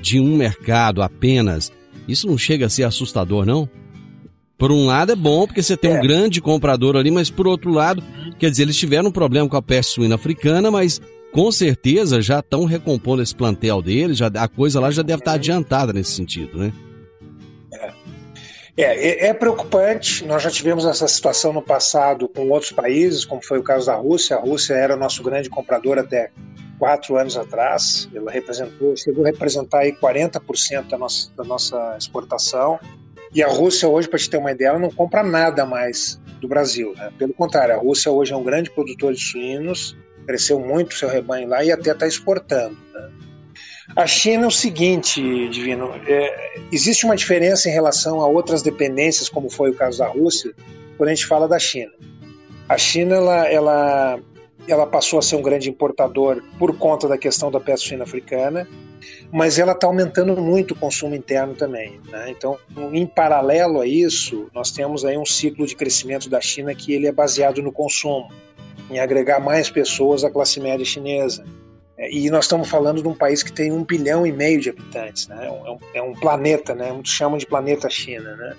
de 0.00 0.18
um 0.18 0.36
mercado 0.36 1.02
apenas 1.02 1.70
isso 2.06 2.26
não 2.26 2.38
chega 2.38 2.66
a 2.66 2.70
ser 2.70 2.84
assustador, 2.84 3.44
não? 3.44 3.68
Por 4.56 4.70
um 4.70 4.86
lado 4.86 5.12
é 5.12 5.16
bom, 5.16 5.46
porque 5.46 5.62
você 5.62 5.76
tem 5.76 5.92
é. 5.92 5.98
um 5.98 6.02
grande 6.02 6.40
comprador 6.40 6.96
ali, 6.96 7.10
mas 7.10 7.28
por 7.28 7.46
outro 7.46 7.70
lado, 7.70 8.02
quer 8.38 8.50
dizer, 8.50 8.62
eles 8.62 8.76
tiveram 8.76 9.08
um 9.08 9.12
problema 9.12 9.48
com 9.48 9.56
a 9.56 9.62
peste 9.62 9.94
suína 9.94 10.14
africana, 10.14 10.70
mas 10.70 11.00
com 11.32 11.50
certeza 11.50 12.22
já 12.22 12.38
estão 12.38 12.64
recompondo 12.64 13.20
esse 13.20 13.34
plantel 13.34 13.82
deles, 13.82 14.16
já, 14.16 14.28
a 14.28 14.48
coisa 14.48 14.78
lá 14.78 14.90
já 14.90 15.02
deve 15.02 15.20
estar 15.20 15.32
adiantada 15.32 15.92
nesse 15.92 16.12
sentido, 16.12 16.56
né? 16.56 16.72
É, 18.76 18.82
é, 18.82 19.26
é, 19.28 19.34
preocupante. 19.34 20.24
Nós 20.24 20.42
já 20.42 20.50
tivemos 20.50 20.84
essa 20.84 21.06
situação 21.06 21.52
no 21.52 21.62
passado 21.62 22.28
com 22.28 22.48
outros 22.50 22.72
países, 22.72 23.24
como 23.24 23.44
foi 23.44 23.58
o 23.58 23.62
caso 23.62 23.86
da 23.86 23.94
Rússia. 23.94 24.36
A 24.36 24.40
Rússia 24.40 24.74
era 24.74 24.96
nosso 24.96 25.22
grande 25.22 25.48
comprador 25.48 25.98
até 25.98 26.32
quatro 26.78 27.16
anos 27.16 27.36
atrás. 27.36 28.08
Ela 28.12 28.30
representou, 28.30 28.96
chegou 28.96 29.24
a 29.24 29.28
representar 29.28 29.80
aí 29.80 29.92
40% 29.92 30.88
da 30.88 30.98
nossa, 30.98 31.30
da 31.36 31.44
nossa 31.44 31.96
exportação. 31.96 32.80
E 33.32 33.42
a 33.42 33.48
Rússia 33.48 33.88
hoje, 33.88 34.08
para 34.08 34.18
te 34.18 34.28
ter 34.28 34.38
uma 34.38 34.50
ideia, 34.50 34.68
ela 34.68 34.78
não 34.78 34.90
compra 34.90 35.22
nada 35.22 35.64
mais 35.64 36.20
do 36.40 36.48
Brasil. 36.48 36.94
Né? 36.96 37.12
Pelo 37.16 37.32
contrário, 37.32 37.74
a 37.74 37.78
Rússia 37.78 38.10
hoje 38.10 38.32
é 38.32 38.36
um 38.36 38.44
grande 38.44 38.70
produtor 38.70 39.12
de 39.12 39.20
suínos, 39.20 39.96
cresceu 40.26 40.58
muito 40.58 40.92
o 40.92 40.94
seu 40.94 41.08
rebanho 41.08 41.48
lá 41.48 41.64
e 41.64 41.70
até 41.70 41.92
está 41.92 42.06
exportando. 42.06 42.76
Né? 42.92 43.10
A 43.96 44.06
China 44.06 44.44
é 44.44 44.46
o 44.46 44.50
seguinte, 44.50 45.20
Divino, 45.48 45.92
é, 46.06 46.58
existe 46.72 47.04
uma 47.04 47.16
diferença 47.16 47.68
em 47.68 47.72
relação 47.72 48.20
a 48.20 48.26
outras 48.26 48.62
dependências, 48.62 49.28
como 49.28 49.50
foi 49.50 49.70
o 49.70 49.74
caso 49.74 49.98
da 49.98 50.08
Rússia, 50.08 50.52
quando 50.96 51.08
a 51.10 51.14
gente 51.14 51.26
fala 51.26 51.46
da 51.46 51.58
China. 51.58 51.92
A 52.68 52.78
China 52.78 53.16
ela, 53.16 53.46
ela 53.46 54.20
ela 54.66 54.86
passou 54.86 55.18
a 55.18 55.22
ser 55.22 55.36
um 55.36 55.42
grande 55.42 55.68
importador 55.68 56.42
por 56.58 56.76
conta 56.76 57.06
da 57.06 57.18
questão 57.18 57.50
da 57.50 57.60
peste 57.60 57.88
suína 57.88 58.04
africana. 58.04 58.66
mas 59.30 59.58
ela 59.58 59.72
está 59.72 59.86
aumentando 59.86 60.34
muito 60.40 60.72
o 60.72 60.76
consumo 60.76 61.14
interno 61.14 61.54
também. 61.54 62.00
Né? 62.08 62.30
Então, 62.30 62.56
em 62.92 63.06
paralelo 63.06 63.80
a 63.80 63.86
isso, 63.86 64.48
nós 64.54 64.70
temos 64.70 65.04
aí 65.04 65.18
um 65.18 65.26
ciclo 65.26 65.66
de 65.66 65.76
crescimento 65.76 66.30
da 66.30 66.40
China 66.40 66.74
que 66.74 66.94
ele 66.94 67.06
é 67.06 67.12
baseado 67.12 67.60
no 67.60 67.70
consumo, 67.70 68.30
em 68.90 68.98
agregar 68.98 69.40
mais 69.40 69.68
pessoas 69.68 70.24
à 70.24 70.30
classe 70.30 70.58
média 70.58 70.86
chinesa. 70.86 71.44
É, 71.96 72.12
e 72.12 72.28
nós 72.30 72.44
estamos 72.44 72.68
falando 72.68 73.02
de 73.02 73.08
um 73.08 73.14
país 73.14 73.42
que 73.42 73.52
tem 73.52 73.72
um 73.72 73.84
bilhão 73.84 74.26
e 74.26 74.32
meio 74.32 74.60
de 74.60 74.70
habitantes, 74.70 75.28
né? 75.28 75.46
é, 75.46 75.50
um, 75.70 75.78
é 75.94 76.02
um 76.02 76.12
planeta, 76.12 76.74
né? 76.74 76.92
muitos 76.92 77.12
chamam 77.12 77.38
de 77.38 77.46
planeta 77.46 77.88
China. 77.88 78.34
Né? 78.36 78.56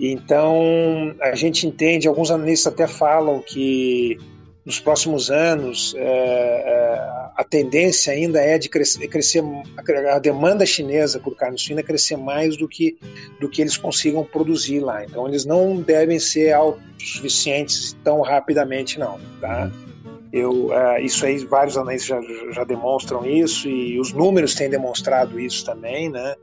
Então, 0.00 1.14
a 1.20 1.34
gente 1.34 1.66
entende, 1.66 2.08
alguns 2.08 2.30
analistas 2.30 2.72
até 2.72 2.86
falam 2.86 3.40
que 3.40 4.18
nos 4.66 4.80
próximos 4.80 5.30
anos 5.30 5.94
é, 5.96 6.02
é, 6.02 6.98
a 7.36 7.44
tendência 7.48 8.12
ainda 8.12 8.40
é 8.40 8.58
de 8.58 8.68
crescer, 8.68 9.06
crescer, 9.06 9.44
a 10.12 10.18
demanda 10.18 10.66
chinesa 10.66 11.20
por 11.20 11.36
carne 11.36 11.56
suína 11.56 11.84
crescer 11.84 12.16
mais 12.16 12.56
do 12.56 12.66
que 12.66 12.98
do 13.38 13.48
que 13.48 13.62
eles 13.62 13.76
consigam 13.76 14.24
produzir 14.24 14.80
lá. 14.80 15.04
Então 15.04 15.28
eles 15.28 15.44
não 15.44 15.76
devem 15.76 16.18
ser 16.18 16.52
autossuficientes 16.52 17.96
tão 18.02 18.20
rapidamente 18.22 18.98
não, 18.98 19.20
tá? 19.40 19.70
Eu, 20.36 20.66
uh, 20.66 20.98
isso 21.00 21.24
aí 21.24 21.38
vários 21.46 21.78
analistas 21.78 22.08
já, 22.08 22.52
já 22.52 22.64
demonstram 22.64 23.24
isso 23.24 23.66
e 23.66 23.98
os 23.98 24.12
números 24.12 24.54
têm 24.54 24.68
demonstrado 24.68 25.40
isso 25.40 25.64
também, 25.64 26.10
né? 26.10 26.34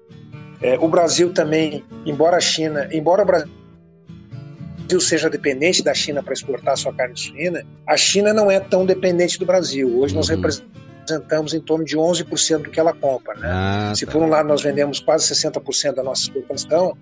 É, 0.64 0.80
o 0.80 0.88
Brasil 0.88 1.32
também, 1.32 1.84
embora 2.04 2.38
a 2.38 2.40
China, 2.40 2.90
embora 2.92 3.22
o 3.22 3.26
Brasil 3.26 5.00
seja 5.00 5.30
dependente 5.30 5.84
da 5.84 5.94
China 5.94 6.24
para 6.24 6.34
exportar 6.34 6.76
sua 6.76 6.92
carne 6.92 7.16
suína, 7.16 7.64
a 7.86 7.96
China 7.96 8.34
não 8.34 8.50
é 8.50 8.60
tão 8.60 8.84
dependente 8.84 9.38
do 9.38 9.46
Brasil. 9.46 10.00
Hoje 10.00 10.16
nós 10.16 10.28
uhum. 10.30 10.42
Representamos 11.04 11.54
em 11.54 11.60
torno 11.60 11.84
de 11.84 11.98
11% 11.98 12.64
do 12.64 12.70
que 12.70 12.80
ela 12.80 12.94
compra. 12.94 13.36
Né? 13.36 13.48
Ah, 13.52 13.94
Se 13.96 14.06
tá. 14.06 14.12
por 14.12 14.22
um 14.22 14.28
lado 14.28 14.48
nós 14.48 14.62
vendemos 14.62 15.00
quase 15.00 15.34
60% 15.34 15.96
da 15.96 16.04
nossa 16.04 16.24
exportação, 16.24 16.98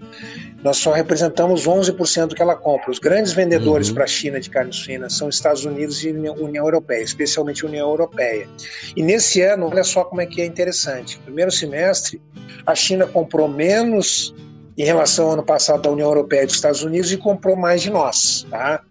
nós 0.64 0.78
só 0.78 0.92
representamos 0.92 1.68
11% 1.68 2.28
do 2.28 2.36
que 2.36 2.42
ela 2.42 2.56
compra. 2.56 2.92
Os 2.92 3.00
grandes 3.00 3.34
vendedores 3.34 3.90
uhum. 3.90 3.96
para 3.96 4.04
a 4.06 4.08
China 4.08 4.40
de 4.40 4.50
carne 4.50 4.74
suína 4.74 5.10
são 5.10 5.30
Estados 5.30 5.66
Unidos 5.66 6.04
e 6.04 6.10
União 6.10 6.66
Europeia, 6.66 7.04
especialmente 7.04 7.64
a 7.64 7.68
União 7.68 7.88
Europeia. 7.88 8.48
E 8.96 9.04
nesse 9.04 9.42
ano, 9.42 9.68
olha 9.68 9.84
só 9.84 10.04
como 10.04 10.22
é 10.22 10.26
que 10.26 10.42
é 10.42 10.46
interessante. 10.46 11.18
No 11.18 11.24
primeiro 11.26 11.52
semestre, 11.52 12.22
a 12.66 12.76
China 12.76 13.06
comprou 13.06 13.48
menos 13.48 14.34
em 14.78 14.84
relação 14.84 15.28
ao 15.28 15.34
ano 15.34 15.44
passado 15.44 15.82
da 15.82 15.90
União 15.90 16.08
Europeia 16.08 16.44
e 16.44 16.46
dos 16.46 16.56
Estados 16.56 16.84
Unidos 16.84 17.12
e 17.12 17.18
comprou 17.18 17.56
mais 17.56 17.82
de 17.82 17.90
nós, 17.90 18.46
tá? 18.50 18.82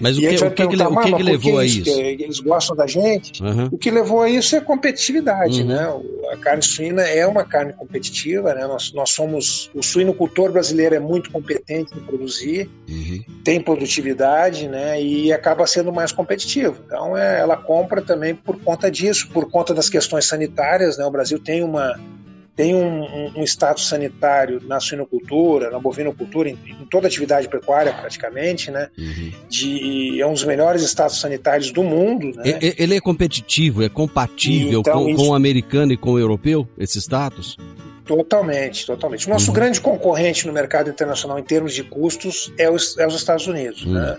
Mas 0.00 0.16
o 0.16 0.20
que, 0.20 0.26
o 0.26 0.50
que, 0.50 0.66
que, 0.68 0.82
o 0.82 1.00
que, 1.00 1.12
que 1.14 1.22
levou 1.22 1.58
a 1.58 1.64
isso? 1.64 1.88
Eles 1.88 2.40
gostam 2.40 2.76
da 2.76 2.86
gente. 2.86 3.42
Uhum. 3.42 3.68
O 3.70 3.78
que 3.78 3.90
levou 3.90 4.22
a 4.22 4.30
isso 4.30 4.56
é 4.56 4.60
competitividade, 4.60 5.62
uhum. 5.62 5.68
né? 5.68 6.00
A 6.32 6.36
carne 6.36 6.62
suína 6.62 7.02
é 7.02 7.26
uma 7.26 7.44
carne 7.44 7.72
competitiva, 7.72 8.54
né? 8.54 8.66
Nós, 8.66 8.92
nós 8.92 9.10
somos... 9.10 9.70
O 9.74 9.82
suinocultor 9.82 10.52
brasileiro 10.52 10.94
é 10.94 11.00
muito 11.00 11.30
competente 11.30 11.92
em 11.96 12.00
produzir, 12.00 12.70
uhum. 12.88 13.20
tem 13.44 13.60
produtividade, 13.60 14.68
né? 14.68 15.02
E 15.02 15.32
acaba 15.32 15.66
sendo 15.66 15.92
mais 15.92 16.12
competitivo. 16.12 16.78
Então, 16.86 17.16
é, 17.16 17.40
ela 17.40 17.56
compra 17.56 18.00
também 18.00 18.34
por 18.34 18.60
conta 18.60 18.90
disso, 18.90 19.28
por 19.32 19.50
conta 19.50 19.74
das 19.74 19.88
questões 19.88 20.26
sanitárias, 20.26 20.96
né? 20.96 21.04
O 21.04 21.10
Brasil 21.10 21.38
tem 21.38 21.62
uma 21.62 21.98
tem 22.60 22.74
um, 22.74 23.04
um, 23.04 23.32
um, 23.36 23.42
status 23.44 23.88
sanitário 23.88 24.60
na 24.66 24.78
suinocultura, 24.78 25.70
na 25.70 25.78
bovinocultura, 25.78 26.50
em, 26.50 26.58
em 26.66 26.84
toda 26.90 27.06
atividade 27.06 27.48
pecuária 27.48 27.90
praticamente, 27.90 28.70
né? 28.70 28.90
Uhum. 28.98 29.32
De, 29.48 30.20
é 30.20 30.26
um 30.26 30.34
dos 30.34 30.44
melhores 30.44 30.82
status 30.82 31.18
sanitários 31.18 31.72
do 31.72 31.82
mundo. 31.82 32.36
Né? 32.36 32.58
Ele 32.60 32.94
é 32.94 33.00
competitivo, 33.00 33.82
é 33.82 33.88
compatível 33.88 34.80
então, 34.80 35.04
com, 35.04 35.08
isso... 35.08 35.16
com 35.16 35.28
o 35.30 35.34
americano 35.34 35.94
e 35.94 35.96
com 35.96 36.10
o 36.10 36.18
europeu, 36.18 36.68
esse 36.76 37.00
status? 37.00 37.56
Totalmente, 38.04 38.84
totalmente. 38.84 39.26
O 39.26 39.30
nosso 39.30 39.48
uhum. 39.48 39.54
grande 39.54 39.80
concorrente 39.80 40.46
no 40.46 40.52
mercado 40.52 40.90
internacional 40.90 41.38
em 41.38 41.44
termos 41.44 41.72
de 41.72 41.82
custos 41.82 42.52
é 42.58 42.68
os, 42.68 42.98
é 42.98 43.06
os 43.06 43.14
Estados 43.14 43.46
Unidos, 43.46 43.86
uhum. 43.86 43.94
né? 43.94 44.18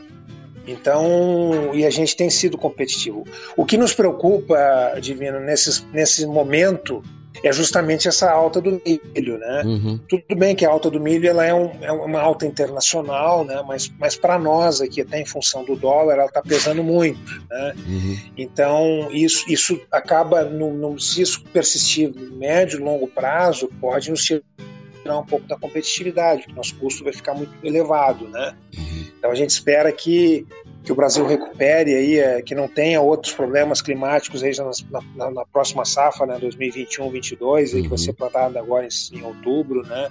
Então, 0.65 1.75
e 1.75 1.85
a 1.85 1.91
gente 1.91 2.15
tem 2.15 2.29
sido 2.31 2.57
competitivo. 2.57 3.23
O 3.55 3.65
que 3.65 3.77
nos 3.77 3.93
preocupa, 3.93 4.57
Divino, 4.99 5.39
nesse, 5.39 5.85
nesse 5.93 6.25
momento 6.25 7.03
é 7.43 7.51
justamente 7.51 8.07
essa 8.07 8.29
alta 8.29 8.61
do 8.61 8.81
milho, 8.85 9.37
né? 9.37 9.63
Uhum. 9.65 9.99
Tudo 10.07 10.35
bem 10.35 10.55
que 10.55 10.65
a 10.65 10.69
alta 10.69 10.89
do 10.89 10.99
milho 10.99 11.27
ela 11.27 11.45
é, 11.45 11.53
um, 11.53 11.71
é 11.81 11.91
uma 11.91 12.19
alta 12.19 12.45
internacional, 12.45 13.43
né? 13.43 13.63
Mas, 13.67 13.91
mas 13.97 14.15
para 14.15 14.37
nós 14.37 14.81
aqui, 14.81 15.01
até 15.01 15.19
em 15.19 15.25
função 15.25 15.63
do 15.63 15.75
dólar, 15.75 16.15
ela 16.15 16.25
está 16.25 16.41
pesando 16.41 16.83
muito, 16.83 17.31
né? 17.49 17.73
Uhum. 17.87 18.17
Então 18.37 19.09
isso, 19.11 19.45
isso 19.49 19.79
acaba, 19.91 20.43
no, 20.43 20.73
no, 20.73 20.99
se 20.99 21.21
isso 21.21 21.43
persistir 21.53 22.13
no 22.13 22.35
médio 22.37 22.79
e 22.79 22.83
longo 22.83 23.07
prazo, 23.07 23.69
pode 23.79 24.11
nos 24.11 24.23
tirar 24.23 25.17
um 25.17 25.25
pouco 25.25 25.47
da 25.47 25.57
competitividade, 25.57 26.43
porque 26.43 26.55
nosso 26.55 26.75
custo 26.75 27.03
vai 27.03 27.13
ficar 27.13 27.33
muito 27.33 27.53
elevado, 27.63 28.27
né? 28.27 28.55
Uhum. 28.77 29.05
Então 29.17 29.31
a 29.31 29.35
gente 29.35 29.49
espera 29.49 29.91
que 29.91 30.45
que 30.83 30.91
o 30.91 30.95
Brasil 30.95 31.25
recupere 31.25 31.93
aí, 31.93 32.19
é, 32.19 32.41
que 32.41 32.55
não 32.55 32.67
tenha 32.67 32.99
outros 33.01 33.33
problemas 33.33 33.81
climáticos 33.81 34.43
aí 34.43 34.51
na, 34.89 35.01
na, 35.15 35.31
na 35.31 35.45
próxima 35.45 35.85
safra, 35.85 36.25
né, 36.25 36.39
2021-22, 36.39 37.73
uhum. 37.73 37.81
que 37.83 37.87
vai 37.87 37.97
ser 37.97 38.13
plantada 38.13 38.59
agora 38.59 38.87
em, 38.87 39.17
em, 39.17 39.23
outubro, 39.23 39.85
né? 39.85 40.09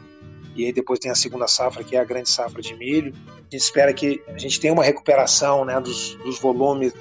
E 0.54 0.66
aí 0.66 0.72
depois 0.72 0.98
tem 0.98 1.10
a 1.10 1.14
segunda 1.14 1.46
safra, 1.48 1.82
que 1.82 1.96
é 1.96 2.00
a 2.00 2.04
grande 2.04 2.28
safra 2.28 2.60
de 2.60 2.74
milho. 2.76 3.14
A 3.38 3.42
gente 3.42 3.62
espera 3.62 3.92
que 3.92 4.22
a 4.28 4.38
gente 4.38 4.60
tenha 4.60 4.72
uma 4.72 4.84
recuperação, 4.84 5.64
né, 5.64 5.80
dos, 5.80 6.14
dos 6.16 6.38
volumes 6.38 6.92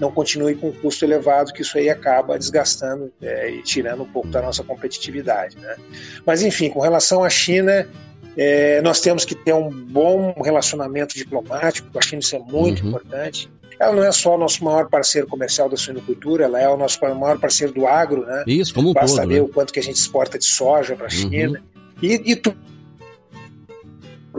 não 0.00 0.12
continue 0.12 0.54
com 0.54 0.68
um 0.68 0.72
custo 0.72 1.04
elevado, 1.04 1.52
que 1.52 1.62
isso 1.62 1.78
aí 1.78 1.88
acaba 1.88 2.38
desgastando 2.38 3.12
é, 3.20 3.50
e 3.50 3.62
tirando 3.62 4.02
um 4.02 4.06
pouco 4.06 4.28
da 4.28 4.42
nossa 4.42 4.62
competitividade. 4.62 5.56
Né? 5.56 5.76
Mas, 6.24 6.42
enfim, 6.42 6.68
com 6.68 6.80
relação 6.80 7.24
à 7.24 7.30
China, 7.30 7.88
é, 8.36 8.82
nós 8.82 9.00
temos 9.00 9.24
que 9.24 9.34
ter 9.34 9.54
um 9.54 9.70
bom 9.70 10.34
relacionamento 10.42 11.16
diplomático 11.16 11.90
com 11.90 11.98
a 11.98 12.02
China, 12.02 12.20
isso 12.20 12.36
é 12.36 12.38
muito 12.38 12.82
uhum. 12.82 12.88
importante. 12.90 13.50
Ela 13.78 13.94
não 13.94 14.04
é 14.04 14.12
só 14.12 14.34
o 14.34 14.38
nosso 14.38 14.64
maior 14.64 14.88
parceiro 14.88 15.26
comercial 15.26 15.68
da 15.68 15.76
suinocultura, 15.76 16.44
ela 16.44 16.60
é 16.60 16.68
o 16.68 16.76
nosso 16.76 16.98
maior 17.00 17.38
parceiro 17.38 17.72
do 17.72 17.86
agro, 17.86 18.24
né? 18.24 18.44
Isso, 18.46 18.72
como 18.72 18.90
um 18.90 18.92
Basta 18.92 19.20
todo, 19.20 19.28
ver 19.28 19.34
né? 19.34 19.40
o 19.42 19.48
quanto 19.48 19.72
que 19.72 19.78
a 19.78 19.82
gente 19.82 19.96
exporta 19.96 20.38
de 20.38 20.46
soja 20.46 20.96
para 20.96 21.06
a 21.06 21.10
uhum. 21.12 21.30
China. 21.30 21.58
Uhum. 21.58 21.86
E, 22.02 22.32
e 22.32 22.36
tudo, 22.36 22.56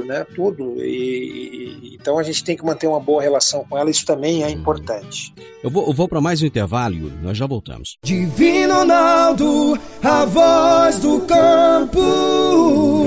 né? 0.05 0.25
Tudo. 0.36 0.75
E, 0.83 1.91
e, 1.91 1.95
então 1.95 2.17
a 2.17 2.23
gente 2.23 2.43
tem 2.43 2.57
que 2.57 2.65
manter 2.65 2.88
uma 2.88 2.99
boa 2.99 3.21
relação 3.21 3.63
com 3.67 3.77
ela, 3.77 3.91
isso 3.91 4.05
também 4.05 4.43
é 4.43 4.49
importante. 4.49 5.33
Eu 5.63 5.69
vou, 5.69 5.88
eu 5.88 5.93
vou 5.93 6.07
para 6.07 6.21
mais 6.21 6.41
um 6.41 6.45
intervalo, 6.45 6.95
Yuri, 6.95 7.15
nós 7.21 7.38
já 7.38 7.45
voltamos. 7.45 7.97
Divino 8.03 8.73
Ronaldo, 8.73 9.79
a 10.03 10.25
voz 10.25 10.99
do 10.99 11.21
campo. 11.21 13.06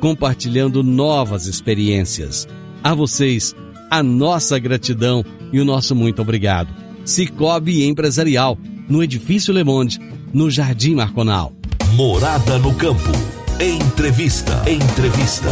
compartilhando 0.00 0.82
novas 0.82 1.46
experiências. 1.46 2.46
A 2.82 2.94
vocês, 2.94 3.54
a 3.90 4.02
nossa 4.02 4.58
gratidão 4.58 5.24
e 5.52 5.60
o 5.60 5.64
nosso 5.64 5.94
muito 5.94 6.22
obrigado. 6.22 6.68
Cicobi 7.04 7.84
Empresarial, 7.84 8.58
no 8.88 9.02
Edifício 9.02 9.52
Le 9.52 9.64
Monde, 9.64 10.00
no 10.32 10.50
Jardim 10.50 10.94
Marconal. 10.94 11.52
Morada 11.94 12.58
no 12.58 12.74
Campo. 12.74 13.12
Entrevista. 13.60 14.62
Entrevista. 14.68 15.48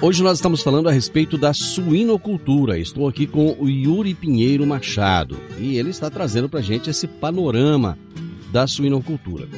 Hoje 0.00 0.22
nós 0.22 0.38
estamos 0.38 0.62
falando 0.62 0.88
a 0.88 0.92
respeito 0.92 1.38
da 1.38 1.54
suinocultura. 1.54 2.78
Estou 2.78 3.08
aqui 3.08 3.26
com 3.26 3.56
o 3.58 3.68
Yuri 3.68 4.14
Pinheiro 4.14 4.66
Machado 4.66 5.38
e 5.58 5.78
ele 5.78 5.90
está 5.90 6.10
trazendo 6.10 6.48
para 6.48 6.60
gente 6.60 6.90
esse 6.90 7.06
panorama 7.06 7.98
da 8.52 8.66
suinocultura. 8.66 9.48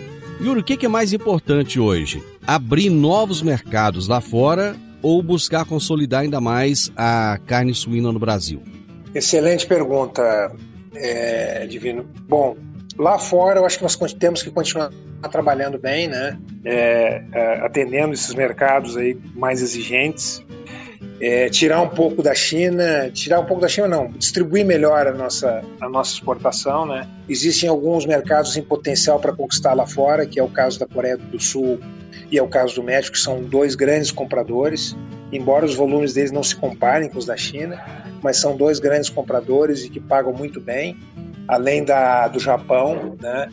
Yuri, 0.40 0.60
o 0.60 0.64
que 0.64 0.86
é 0.86 0.88
mais 0.88 1.12
importante 1.12 1.80
hoje? 1.80 2.22
Abrir 2.46 2.90
novos 2.90 3.42
mercados 3.42 4.06
lá 4.06 4.20
fora 4.20 4.76
ou 5.02 5.22
buscar 5.22 5.64
consolidar 5.64 6.20
ainda 6.20 6.40
mais 6.40 6.92
a 6.96 7.38
carne 7.46 7.74
suína 7.74 8.12
no 8.12 8.18
Brasil? 8.18 8.62
Excelente 9.14 9.66
pergunta, 9.66 10.52
é, 10.94 11.66
Divino. 11.66 12.06
Bom, 12.28 12.56
Lá 12.98 13.16
fora, 13.16 13.60
eu 13.60 13.64
acho 13.64 13.76
que 13.76 13.84
nós 13.84 13.94
temos 14.14 14.42
que 14.42 14.50
continuar 14.50 14.90
trabalhando 15.30 15.78
bem, 15.78 16.08
né? 16.08 16.36
É, 16.64 17.22
é, 17.32 17.60
atendendo 17.60 18.12
esses 18.12 18.34
mercados 18.34 18.96
aí 18.96 19.16
mais 19.36 19.62
exigentes. 19.62 20.44
É, 21.20 21.48
tirar 21.48 21.80
um 21.80 21.88
pouco 21.88 22.22
da 22.22 22.32
China, 22.32 23.10
tirar 23.12 23.40
um 23.40 23.44
pouco 23.44 23.60
da 23.60 23.68
China 23.68 23.88
não, 23.88 24.08
distribuir 24.12 24.64
melhor 24.64 25.06
a 25.08 25.12
nossa, 25.12 25.64
a 25.80 25.88
nossa 25.88 26.12
exportação, 26.12 26.86
né? 26.86 27.08
Existem 27.28 27.68
alguns 27.68 28.06
mercados 28.06 28.56
em 28.56 28.62
potencial 28.62 29.18
para 29.18 29.32
conquistar 29.32 29.74
lá 29.74 29.84
fora, 29.84 30.24
que 30.24 30.38
é 30.38 30.42
o 30.42 30.48
caso 30.48 30.78
da 30.78 30.86
Coreia 30.86 31.16
do 31.16 31.40
Sul 31.40 31.80
e 32.30 32.38
é 32.38 32.42
o 32.42 32.46
caso 32.46 32.76
do 32.76 32.84
México, 32.84 33.16
que 33.16 33.20
são 33.20 33.42
dois 33.42 33.74
grandes 33.74 34.12
compradores, 34.12 34.96
embora 35.32 35.64
os 35.64 35.74
volumes 35.74 36.14
deles 36.14 36.30
não 36.30 36.42
se 36.42 36.54
comparem 36.54 37.08
com 37.08 37.18
os 37.18 37.26
da 37.26 37.36
China, 37.36 37.82
mas 38.22 38.36
são 38.36 38.56
dois 38.56 38.78
grandes 38.78 39.08
compradores 39.08 39.84
e 39.84 39.90
que 39.90 39.98
pagam 39.98 40.32
muito 40.32 40.60
bem, 40.60 40.96
além 41.48 41.84
da, 41.84 42.28
do 42.28 42.38
Japão, 42.38 43.16
né? 43.20 43.48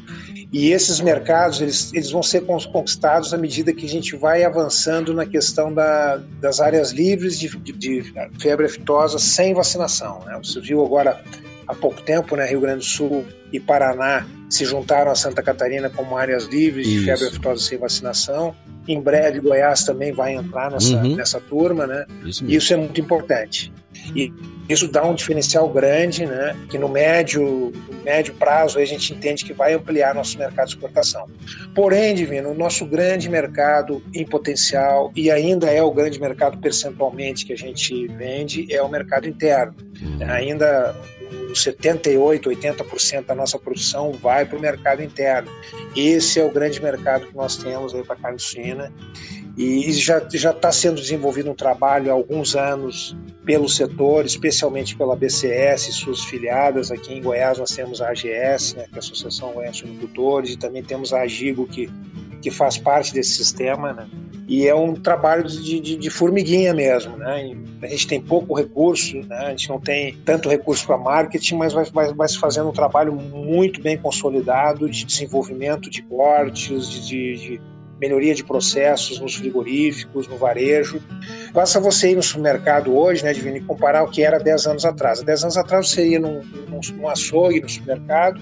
E 0.55 0.71
esses 0.71 1.01
mercados 1.01 1.59
eles, 1.59 1.91
eles 1.93 2.11
vão 2.11 2.23
ser 2.23 2.45
conquistados 2.45 3.33
à 3.33 3.37
medida 3.37 3.73
que 3.73 3.85
a 3.85 3.89
gente 3.89 4.15
vai 4.15 4.45
avançando 4.45 5.13
na 5.13 5.25
questão 5.25 5.73
da, 5.73 6.15
das 6.39 6.61
áreas 6.61 6.93
livres 6.93 7.37
de, 7.37 7.49
de, 7.57 7.73
de 7.73 8.13
febre 8.39 8.65
aftosa 8.65 9.19
sem 9.19 9.53
vacinação. 9.53 10.21
Né? 10.25 10.39
Você 10.41 10.61
viu 10.61 10.81
agora 10.85 11.21
há 11.67 11.75
pouco 11.75 12.01
tempo, 12.01 12.37
né, 12.37 12.47
Rio 12.47 12.61
Grande 12.61 12.77
do 12.77 12.85
Sul 12.85 13.25
e 13.51 13.59
Paraná 13.59 14.25
se 14.49 14.63
juntaram 14.63 15.11
a 15.11 15.15
Santa 15.15 15.43
Catarina 15.43 15.89
como 15.89 16.15
áreas 16.15 16.45
livres 16.45 16.87
Isso. 16.87 16.99
de 16.99 17.05
febre 17.05 17.25
aftosa 17.25 17.61
sem 17.61 17.77
vacinação. 17.77 18.55
Em 18.87 19.01
breve, 19.01 19.41
Goiás 19.41 19.83
também 19.83 20.13
vai 20.13 20.35
entrar 20.35 20.71
nessa, 20.71 20.95
uhum. 20.95 21.17
nessa 21.17 21.41
turma, 21.41 21.85
né? 21.85 22.05
Isso, 22.23 22.45
Isso 22.45 22.73
é 22.73 22.77
muito 22.77 23.01
importante. 23.01 23.73
E 24.15 24.33
isso 24.67 24.87
dá 24.87 25.05
um 25.05 25.13
diferencial 25.13 25.69
grande, 25.69 26.25
né? 26.25 26.55
Que 26.69 26.77
no 26.77 26.89
médio, 26.89 27.71
no 27.91 28.03
médio 28.03 28.33
prazo 28.33 28.79
a 28.79 28.85
gente 28.85 29.13
entende 29.13 29.45
que 29.45 29.53
vai 29.53 29.73
ampliar 29.73 30.15
nosso 30.15 30.37
mercado 30.37 30.67
de 30.67 30.73
exportação. 30.73 31.27
Porém, 31.73 32.15
Divino, 32.15 32.49
o 32.49 32.53
nosso 32.53 32.85
grande 32.85 33.29
mercado 33.29 34.01
em 34.13 34.25
potencial 34.25 35.11
e 35.15 35.29
ainda 35.29 35.69
é 35.69 35.83
o 35.83 35.91
grande 35.91 36.19
mercado 36.19 36.57
percentualmente 36.57 37.45
que 37.45 37.53
a 37.53 37.57
gente 37.57 38.07
vende 38.07 38.73
é 38.73 38.81
o 38.81 38.89
mercado 38.89 39.27
interno. 39.27 39.75
Uhum. 40.01 40.31
Ainda 40.31 40.95
78, 41.53 42.49
80% 42.49 43.25
da 43.25 43.35
nossa 43.35 43.57
produção 43.57 44.11
vai 44.11 44.45
para 44.45 44.57
o 44.57 44.61
mercado 44.61 45.01
interno. 45.03 45.49
Esse 45.95 46.39
é 46.39 46.43
o 46.43 46.51
grande 46.51 46.81
mercado 46.81 47.27
que 47.27 47.35
nós 47.35 47.55
temos 47.55 47.93
aí 47.93 48.03
para 48.03 48.15
a 48.15 48.19
carne 48.19 48.39
suína 48.39 48.91
e 49.57 49.89
já 49.93 50.17
está 50.19 50.69
sendo 50.69 50.99
desenvolvido 50.99 51.49
um 51.49 51.55
trabalho 51.55 52.11
há 52.11 52.13
alguns 52.13 52.55
anos 52.57 53.15
pelo 53.45 53.69
setor, 53.69 54.25
especialmente 54.25 54.97
pela 54.97 55.15
BCS 55.15 55.87
e 55.87 55.93
suas 55.93 56.25
filiadas. 56.25 56.91
Aqui 56.91 57.13
em 57.13 57.21
Goiás 57.21 57.57
nós 57.57 57.71
temos 57.71 58.01
a 58.01 58.09
AGS, 58.09 58.75
né, 58.75 58.85
que 58.89 58.95
é 58.95 58.97
a 58.97 58.99
Associação 58.99 59.53
Goiás 59.53 59.77
de 59.77 59.85
Agricultores, 59.85 60.51
e 60.51 60.57
também 60.57 60.83
temos 60.83 61.13
a 61.13 61.21
Agigo, 61.21 61.65
que, 61.65 61.89
que 62.41 62.51
faz 62.51 62.77
parte 62.77 63.13
desse 63.13 63.31
sistema. 63.31 63.93
Né? 63.93 64.09
E 64.45 64.67
é 64.67 64.75
um 64.75 64.93
trabalho 64.93 65.43
de, 65.43 65.79
de, 65.79 65.95
de, 65.95 66.09
formiguinha 66.09 66.73
mesmo. 66.73 67.15
Né? 67.15 67.55
A 67.81 67.87
gente 67.87 68.07
tem 68.07 68.19
pouco 68.19 68.53
recurso, 68.55 69.21
né? 69.21 69.37
a 69.37 69.49
gente 69.51 69.69
não 69.69 69.79
tem 69.79 70.17
tanto 70.25 70.49
recurso 70.49 70.85
para 70.85 70.97
marketing, 70.97 71.55
mas 71.55 71.71
vai, 71.71 71.85
vai, 71.85 72.13
vai 72.13 72.27
fazendo 72.29 72.67
um 72.67 72.73
trabalho 72.73 73.13
muito 73.13 73.81
bem 73.81 73.97
consolidado 73.97 74.89
de 74.89 75.05
desenvolvimento 75.05 75.89
de 75.89 76.01
cortes, 76.01 76.89
de, 76.89 77.37
de 77.37 77.61
melhoria 77.99 78.33
de 78.35 78.43
processos 78.43 79.19
nos 79.19 79.35
frigoríficos, 79.35 80.27
no 80.27 80.37
varejo. 80.37 81.01
Basta 81.53 81.79
você 81.79 82.11
ir 82.11 82.15
no 82.15 82.23
supermercado 82.23 82.95
hoje, 82.95 83.23
né, 83.23 83.33
Divino, 83.33 83.57
e 83.57 83.61
comparar 83.61 84.03
o 84.03 84.09
que 84.09 84.21
era 84.23 84.37
10 84.37 84.67
anos 84.67 84.85
atrás. 84.85 85.21
10 85.21 85.43
anos 85.43 85.57
atrás 85.57 85.89
você 85.89 86.07
ia 86.07 86.19
num, 86.19 86.41
num, 86.69 86.81
num 86.95 87.07
açougue, 87.07 87.61
no 87.61 87.69
supermercado, 87.69 88.41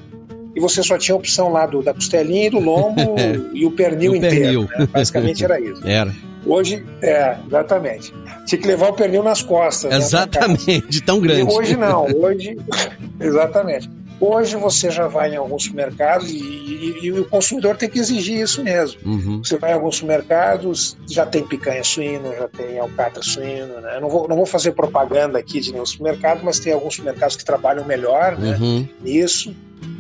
e 0.56 0.60
você 0.60 0.84
só 0.84 0.98
tinha 0.98 1.16
a 1.16 1.18
opção 1.18 1.52
lá 1.52 1.66
do, 1.66 1.82
da 1.82 1.94
costelinha 1.94 2.48
e 2.48 2.50
do 2.50 2.60
lombo 2.60 3.16
e 3.54 3.66
o 3.66 3.72
pernil 3.72 4.14
o 4.14 4.16
inteiro. 4.16 4.36
Pernil. 4.36 4.70
Né? 4.78 4.88
Basicamente 4.92 5.44
era 5.44 5.60
isso. 5.60 5.82
Era. 5.88 6.14
Hoje, 6.46 6.84
é, 7.02 7.38
exatamente. 7.48 8.14
Tinha 8.46 8.62
que 8.62 8.68
levar 8.68 8.90
o 8.90 8.94
pernil 8.94 9.24
nas 9.24 9.42
costas. 9.42 9.90
Né, 9.90 9.98
exatamente, 9.98 11.00
né, 11.00 11.02
tão 11.06 11.22
grande. 11.22 11.42
E 11.42 11.44
hoje 11.44 11.78
não, 11.78 12.06
hoje, 12.18 12.58
exatamente. 13.20 13.90
Hoje 14.26 14.56
você 14.56 14.90
já 14.90 15.06
vai 15.06 15.34
em 15.34 15.36
alguns 15.36 15.64
supermercados 15.64 16.30
e, 16.30 16.38
e, 16.38 17.00
e 17.04 17.12
o 17.12 17.26
consumidor 17.26 17.76
tem 17.76 17.90
que 17.90 18.00
exigir 18.00 18.40
isso 18.40 18.64
mesmo. 18.64 19.02
Uhum. 19.06 19.44
Você 19.44 19.58
vai 19.58 19.72
em 19.72 19.74
alguns 19.74 19.98
supermercados, 19.98 20.96
já 21.10 21.26
tem 21.26 21.46
picanha 21.46 21.84
suína, 21.84 22.34
já 22.34 22.48
tem 22.48 22.80
alcatra 22.80 23.22
suína. 23.22 23.82
Né? 23.82 24.00
não, 24.00 24.08
vou, 24.08 24.26
não 24.26 24.38
vou 24.38 24.46
fazer 24.46 24.72
propaganda 24.72 25.38
aqui 25.38 25.60
de 25.60 25.74
nenhum 25.74 25.86
supermercado, 25.86 26.42
mas 26.42 26.58
tem 26.58 26.72
alguns 26.72 26.96
supermercados 26.96 27.36
que 27.36 27.44
trabalham 27.44 27.84
melhor 27.84 28.38
né, 28.38 28.58
uhum. 28.62 28.88
nisso. 29.02 29.54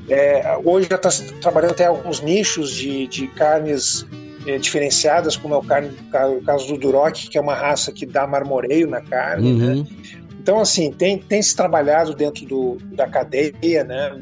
É, 0.07 0.57
hoje 0.63 0.87
já 0.89 0.95
está 0.95 1.09
trabalhando 1.41 1.71
até 1.71 1.87
alguns 1.87 2.21
nichos 2.21 2.71
de, 2.71 3.07
de 3.07 3.27
carnes 3.27 4.05
é, 4.47 4.57
diferenciadas, 4.57 5.35
como 5.35 5.53
é 5.53 5.57
o, 5.57 5.63
carne, 5.63 5.91
o 6.37 6.41
caso 6.41 6.67
do 6.67 6.77
Duroc, 6.77 7.29
que 7.29 7.37
é 7.37 7.41
uma 7.41 7.55
raça 7.55 7.91
que 7.91 8.05
dá 8.05 8.25
marmoreio 8.25 8.87
na 8.87 9.01
carne. 9.01 9.51
Né? 9.51 9.65
Uhum. 9.65 9.79
Né? 9.81 9.87
Então, 10.43 10.59
assim, 10.59 10.91
tem, 10.91 11.17
tem 11.17 11.41
se 11.41 11.55
trabalhado 11.55 12.13
dentro 12.13 12.45
do, 12.45 12.77
da 12.91 13.07
cadeia, 13.07 13.85
né? 13.85 14.21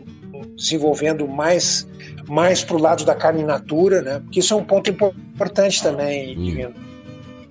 desenvolvendo 0.55 1.27
mais, 1.27 1.87
mais 2.29 2.63
para 2.63 2.75
o 2.75 2.79
lado 2.79 3.03
da 3.03 3.15
carne 3.15 3.43
natura, 3.43 4.03
né? 4.03 4.19
porque 4.19 4.39
isso 4.39 4.53
é 4.53 4.57
um 4.57 4.63
ponto 4.63 4.89
importante 4.91 5.81
também, 5.81 6.37
hum. 6.37 6.73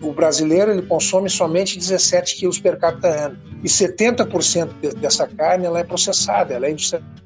O 0.02 0.12
brasileiro 0.12 0.70
ele 0.70 0.80
consome 0.80 1.28
somente 1.28 1.76
17 1.76 2.36
quilos 2.36 2.58
per 2.58 2.78
capita 2.78 3.08
ano. 3.08 3.38
E 3.62 3.68
70% 3.68 4.98
dessa 4.98 5.28
carne 5.28 5.66
ela 5.66 5.80
é 5.80 5.84
processada, 5.84 6.54
ela 6.54 6.66
é 6.66 6.70
industrializada, 6.70 7.20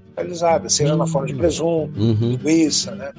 seja 0.68 0.96
na 0.96 1.06
forma 1.06 1.26
de 1.26 1.34
presunto, 1.34 1.98
uhum. 1.98 2.30
linguiça. 2.30 2.94
Né? 2.94 3.12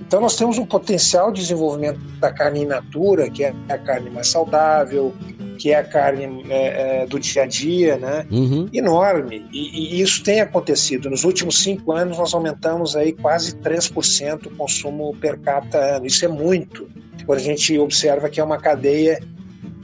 Então 0.00 0.20
nós 0.20 0.36
temos 0.36 0.58
um 0.58 0.66
potencial 0.66 1.32
de 1.32 1.40
desenvolvimento 1.40 1.98
da 2.20 2.32
carne 2.32 2.62
in 2.62 2.66
natura, 2.66 3.28
que 3.28 3.44
é 3.44 3.54
a 3.68 3.78
carne 3.78 4.10
mais 4.10 4.28
saudável, 4.28 5.12
que 5.58 5.72
é 5.72 5.76
a 5.76 5.84
carne 5.84 6.44
é, 6.48 7.02
é, 7.02 7.06
do 7.06 7.18
dia 7.18 7.42
a 7.42 7.46
dia, 7.46 7.96
né? 7.96 8.26
Uhum. 8.30 8.68
Enorme. 8.72 9.44
E, 9.52 9.96
e, 9.96 10.00
isso 10.00 10.22
tem 10.22 10.40
acontecido. 10.40 11.10
Nos 11.10 11.24
últimos 11.24 11.62
cinco 11.62 11.92
anos, 11.92 12.18
nós 12.18 12.34
aumentamos 12.34 12.94
aí 12.94 13.12
quase 13.12 13.56
3% 13.56 14.46
o 14.46 14.50
consumo 14.50 15.16
per 15.16 15.40
capita 15.40 15.78
ano. 15.78 16.06
Isso 16.06 16.24
é 16.24 16.28
muito. 16.28 16.88
Quando 17.24 17.38
a 17.38 17.42
gente 17.42 17.76
observa 17.78 18.28
que 18.28 18.40
é 18.40 18.44
uma 18.44 18.58
cadeia 18.58 19.20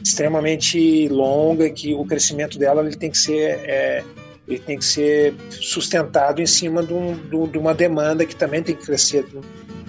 extremamente 0.04 1.08
longa, 1.08 1.70
que 1.70 1.94
o 1.94 2.04
crescimento 2.04 2.58
dela 2.58 2.84
ele 2.84 2.96
tem 2.96 3.10
que 3.10 3.18
ser 3.18 3.60
é, 3.64 4.04
ele 4.46 4.58
tem 4.58 4.78
que 4.78 4.84
ser 4.84 5.34
sustentado 5.50 6.40
em 6.40 6.46
cima 6.46 6.82
de, 6.82 6.92
um, 6.92 7.16
de, 7.46 7.58
uma 7.58 7.74
demanda 7.74 8.26
que 8.26 8.34
também 8.34 8.62
tem 8.62 8.74
que 8.74 8.84
crescer 8.84 9.24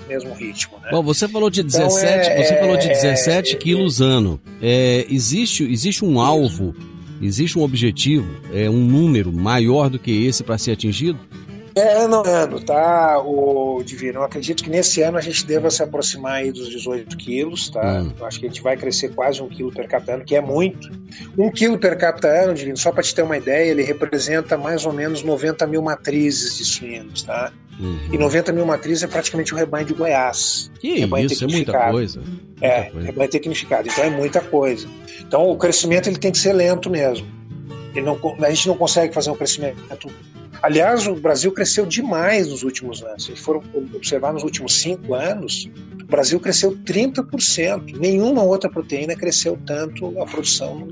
mesmo 0.07 0.33
ritmo. 0.33 0.77
Né? 0.81 0.89
Bom, 0.91 1.01
você 1.01 1.27
falou 1.27 1.49
de 1.49 1.63
17, 1.63 2.05
então, 2.05 2.31
é, 2.31 2.43
você 2.43 2.59
falou 2.59 2.77
de 2.77 2.87
17 2.87 3.55
é, 3.55 3.57
quilos 3.57 4.01
ano. 4.01 4.39
É, 4.61 5.05
existe, 5.09 5.63
existe 5.63 6.05
um 6.05 6.19
alvo, 6.19 6.75
existe 7.21 7.57
um 7.57 7.63
objetivo, 7.63 8.29
é, 8.53 8.69
um 8.69 8.85
número 8.85 9.31
maior 9.31 9.89
do 9.89 9.97
que 9.97 10.25
esse 10.25 10.43
para 10.43 10.57
ser 10.57 10.71
atingido? 10.71 11.19
É 11.75 12.03
ano 12.03 12.21
a 12.23 12.27
ano, 12.27 12.59
tá, 12.59 13.19
o 13.19 13.81
Divino? 13.83 14.19
Eu 14.19 14.23
acredito 14.23 14.63
que 14.63 14.69
nesse 14.69 15.01
ano 15.01 15.17
a 15.17 15.21
gente 15.21 15.43
deva 15.45 15.71
se 15.71 15.81
aproximar 15.81 16.33
aí 16.33 16.51
dos 16.51 16.69
18 16.69 17.17
quilos, 17.17 17.69
tá? 17.69 18.01
Hum. 18.01 18.13
Eu 18.19 18.25
acho 18.25 18.39
que 18.39 18.45
a 18.45 18.49
gente 18.49 18.61
vai 18.61 18.77
crescer 18.77 19.09
quase 19.09 19.41
um 19.41 19.49
quilo 19.49 19.71
per 19.71 19.87
capita 19.87 20.13
ano, 20.13 20.23
que 20.23 20.35
é 20.35 20.41
muito. 20.41 20.91
Um 21.35 21.49
quilo 21.49 21.79
per 21.79 21.97
capita 21.97 22.27
ano, 22.27 22.53
Divino, 22.53 22.77
só 22.77 22.91
para 22.91 23.01
te 23.01 23.15
ter 23.15 23.23
uma 23.23 23.37
ideia, 23.37 23.71
ele 23.71 23.81
representa 23.81 24.55
mais 24.55 24.85
ou 24.85 24.93
menos 24.93 25.23
90 25.23 25.65
mil 25.65 25.81
matrizes 25.81 26.57
de 26.57 26.65
suínos, 26.65 27.23
tá? 27.23 27.51
Uhum. 27.79 27.99
E 28.11 28.17
90 28.19 28.51
mil 28.51 28.67
matrizes 28.67 29.03
é 29.03 29.07
praticamente 29.07 29.51
o 29.51 29.57
rebanho 29.57 29.85
de 29.85 29.95
Goiás. 29.95 30.71
Que 30.79 30.99
rebanho 30.99 31.25
isso, 31.25 31.43
é 31.43 31.47
muita 31.47 31.89
coisa. 31.89 32.19
Muita 32.19 32.65
é, 32.65 32.83
coisa. 32.83 33.07
rebanho 33.07 33.29
tecnificado, 33.31 33.87
então 33.87 34.03
é 34.03 34.09
muita 34.11 34.41
coisa. 34.41 34.87
Então 35.21 35.49
o 35.49 35.57
crescimento 35.57 36.07
ele 36.07 36.17
tem 36.17 36.31
que 36.31 36.37
ser 36.37 36.53
lento 36.53 36.87
mesmo. 36.87 37.25
Não, 37.95 38.19
a 38.45 38.49
gente 38.49 38.67
não 38.67 38.77
consegue 38.77 39.13
fazer 39.13 39.31
um 39.31 39.35
crescimento 39.35 39.77
Aliás, 40.63 41.05
o 41.07 41.15
Brasil 41.15 41.51
cresceu 41.51 41.85
demais 41.85 42.47
nos 42.47 42.63
últimos 42.63 43.03
anos. 43.03 43.25
Se 43.25 43.35
for 43.35 43.61
observar 43.93 44.31
nos 44.31 44.43
últimos 44.43 44.79
cinco 44.79 45.13
anos, 45.13 45.69
o 46.01 46.05
Brasil 46.05 46.39
cresceu 46.39 46.71
30%. 46.71 47.97
Nenhuma 47.99 48.43
outra 48.43 48.69
proteína 48.69 49.13
cresceu 49.13 49.59
tanto 49.65 50.17
a 50.21 50.25
produção 50.25 50.87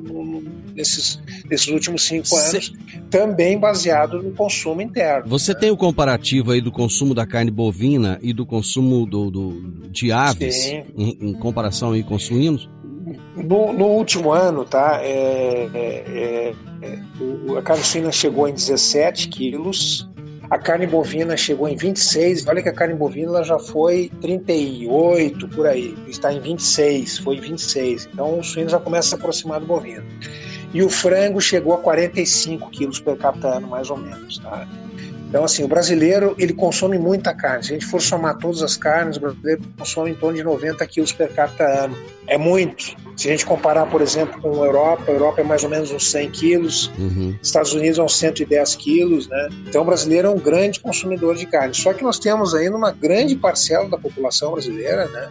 nesses, 0.76 1.22
nesses 1.50 1.68
últimos 1.70 2.04
cinco 2.04 2.36
anos, 2.36 2.74
também 3.10 3.58
baseado 3.58 4.22
no 4.22 4.32
consumo 4.32 4.82
interno. 4.82 5.30
Você 5.30 5.54
né? 5.54 5.60
tem 5.60 5.72
o 5.72 5.78
comparativo 5.78 6.52
aí 6.52 6.60
do 6.60 6.72
consumo 6.72 7.14
da 7.14 7.26
carne 7.26 7.50
bovina 7.50 8.20
e 8.22 8.34
do 8.34 8.46
consumo 8.46 9.06
do, 9.06 9.32
do 9.32 9.90
de 9.90 10.12
aves 10.12 10.66
em, 10.98 11.18
em, 11.22 11.34
comparação 11.34 11.94
aí 11.94 12.04
com 12.04 12.20
suínos? 12.20 12.70
No, 13.36 13.72
no 13.72 13.86
último 13.86 14.32
ano, 14.32 14.66
tá? 14.66 15.00
É, 15.02 15.70
é, 15.74 16.54
é, 16.82 17.00
a 17.58 17.62
carne 17.62 17.84
suína 17.84 18.12
chegou 18.12 18.48
em 18.48 18.54
17 18.54 19.30
quilos, 19.30 20.10
a 20.52 20.58
carne 20.58 20.86
bovina 20.86 21.38
chegou 21.38 21.70
em 21.70 21.78
26. 21.78 22.46
Olha 22.46 22.62
que 22.62 22.68
a 22.68 22.74
carne 22.74 22.94
bovina 22.94 23.42
já 23.42 23.58
foi 23.58 24.12
38 24.20 25.48
por 25.48 25.66
aí, 25.66 25.96
está 26.08 26.34
em 26.34 26.42
26, 26.42 27.20
foi 27.20 27.40
26. 27.40 28.10
Então 28.14 28.40
o 28.40 28.44
suíno 28.44 28.70
já 28.70 28.80
começa 28.80 29.08
a 29.08 29.10
se 29.10 29.16
aproximar 29.16 29.62
do 29.62 29.66
bovino. 29.66 30.04
E 30.74 30.84
o 30.84 30.90
frango 30.90 31.40
chegou 31.40 31.74
a 31.74 31.78
45 31.78 32.70
quilos 32.70 33.00
per 33.00 33.18
capita 33.18 33.48
ano, 33.48 33.68
mais 33.68 33.90
ou 33.90 33.96
menos. 33.96 34.40
Tá? 34.40 34.68
Então, 35.32 35.46
assim, 35.46 35.64
o 35.64 35.68
brasileiro, 35.68 36.36
ele 36.38 36.52
consome 36.52 37.00
muita 37.00 37.34
carne. 37.34 37.64
Se 37.64 37.72
a 37.72 37.74
gente 37.76 37.86
for 37.86 38.02
somar 38.02 38.38
todas 38.38 38.62
as 38.62 38.76
carnes, 38.76 39.16
o 39.16 39.22
brasileiro 39.22 39.62
consome 39.78 40.12
em 40.12 40.14
torno 40.14 40.36
de 40.36 40.44
90 40.44 40.86
quilos 40.88 41.14
per 41.14 41.32
capita 41.32 41.64
ano. 41.64 41.98
É 42.28 42.38
muito. 42.38 42.98
Se 43.16 43.30
a 43.30 43.32
gente 43.32 43.46
comparar, 43.46 43.86
por 43.86 44.02
exemplo, 44.02 44.42
com 44.42 44.62
a 44.62 44.66
Europa, 44.66 45.06
a 45.08 45.12
Europa 45.12 45.40
é 45.40 45.44
mais 45.46 45.64
ou 45.64 45.70
menos 45.70 45.90
uns 45.90 46.12
100 46.12 46.32
quilos, 46.32 46.92
uhum. 47.00 47.34
Estados 47.42 47.74
Unidos 47.74 47.98
é 47.98 48.04
uns 48.04 48.18
110 48.18 48.76
quilos, 48.76 49.30
né? 49.30 49.50
Então, 49.70 49.84
o 49.84 49.86
brasileiro 49.86 50.28
é 50.28 50.32
um 50.32 50.38
grande 50.38 50.82
consumidor 50.82 51.38
de 51.38 51.46
carne. 51.46 51.74
Só 51.74 51.94
que 51.94 52.04
nós 52.04 52.20
temos 52.20 52.54
ainda 52.54 52.76
uma 52.76 52.92
grande 52.92 53.34
parcela 53.34 53.88
da 53.88 53.98
população 53.98 54.52
brasileira, 54.52 55.06
né? 55.08 55.30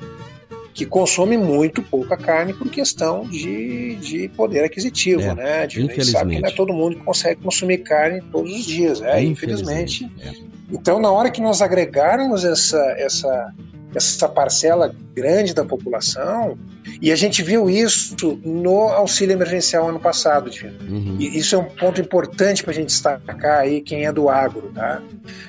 Que 0.80 0.86
consome 0.86 1.36
muito 1.36 1.82
pouca 1.82 2.16
carne 2.16 2.54
por 2.54 2.70
questão 2.70 3.26
de, 3.28 3.96
de 3.96 4.28
poder 4.30 4.64
aquisitivo, 4.64 5.20
é, 5.20 5.34
né? 5.34 5.66
De, 5.66 5.82
infelizmente. 5.82 6.10
sabe 6.10 6.34
que 6.36 6.40
não 6.40 6.48
é 6.48 6.52
todo 6.52 6.72
mundo 6.72 6.96
que 6.96 7.04
consegue 7.04 7.42
consumir 7.42 7.78
carne 7.78 8.22
todos 8.32 8.50
os 8.50 8.64
dias, 8.64 8.98
né? 8.98 9.22
Infelizmente. 9.22 10.04
infelizmente. 10.04 10.46
É. 10.46 10.74
Então, 10.74 10.98
na 10.98 11.10
hora 11.10 11.30
que 11.30 11.42
nós 11.42 11.60
agregarmos 11.60 12.46
essa, 12.46 12.78
essa, 12.96 13.52
essa 13.94 14.26
parcela 14.26 14.96
grande 15.14 15.52
da 15.52 15.66
população, 15.66 16.56
e 17.02 17.12
a 17.12 17.16
gente 17.16 17.42
viu 17.42 17.68
isso 17.68 18.40
no 18.42 18.84
auxílio 18.84 19.34
emergencial 19.34 19.86
ano 19.86 20.00
passado, 20.00 20.50
uhum. 20.88 21.16
E 21.18 21.36
isso 21.36 21.56
é 21.56 21.58
um 21.58 21.64
ponto 21.64 22.00
importante 22.00 22.62
para 22.62 22.70
a 22.70 22.74
gente 22.74 22.86
destacar 22.86 23.60
aí 23.60 23.82
quem 23.82 24.06
é 24.06 24.12
do 24.12 24.30
agro, 24.30 24.72
tá? 24.74 25.02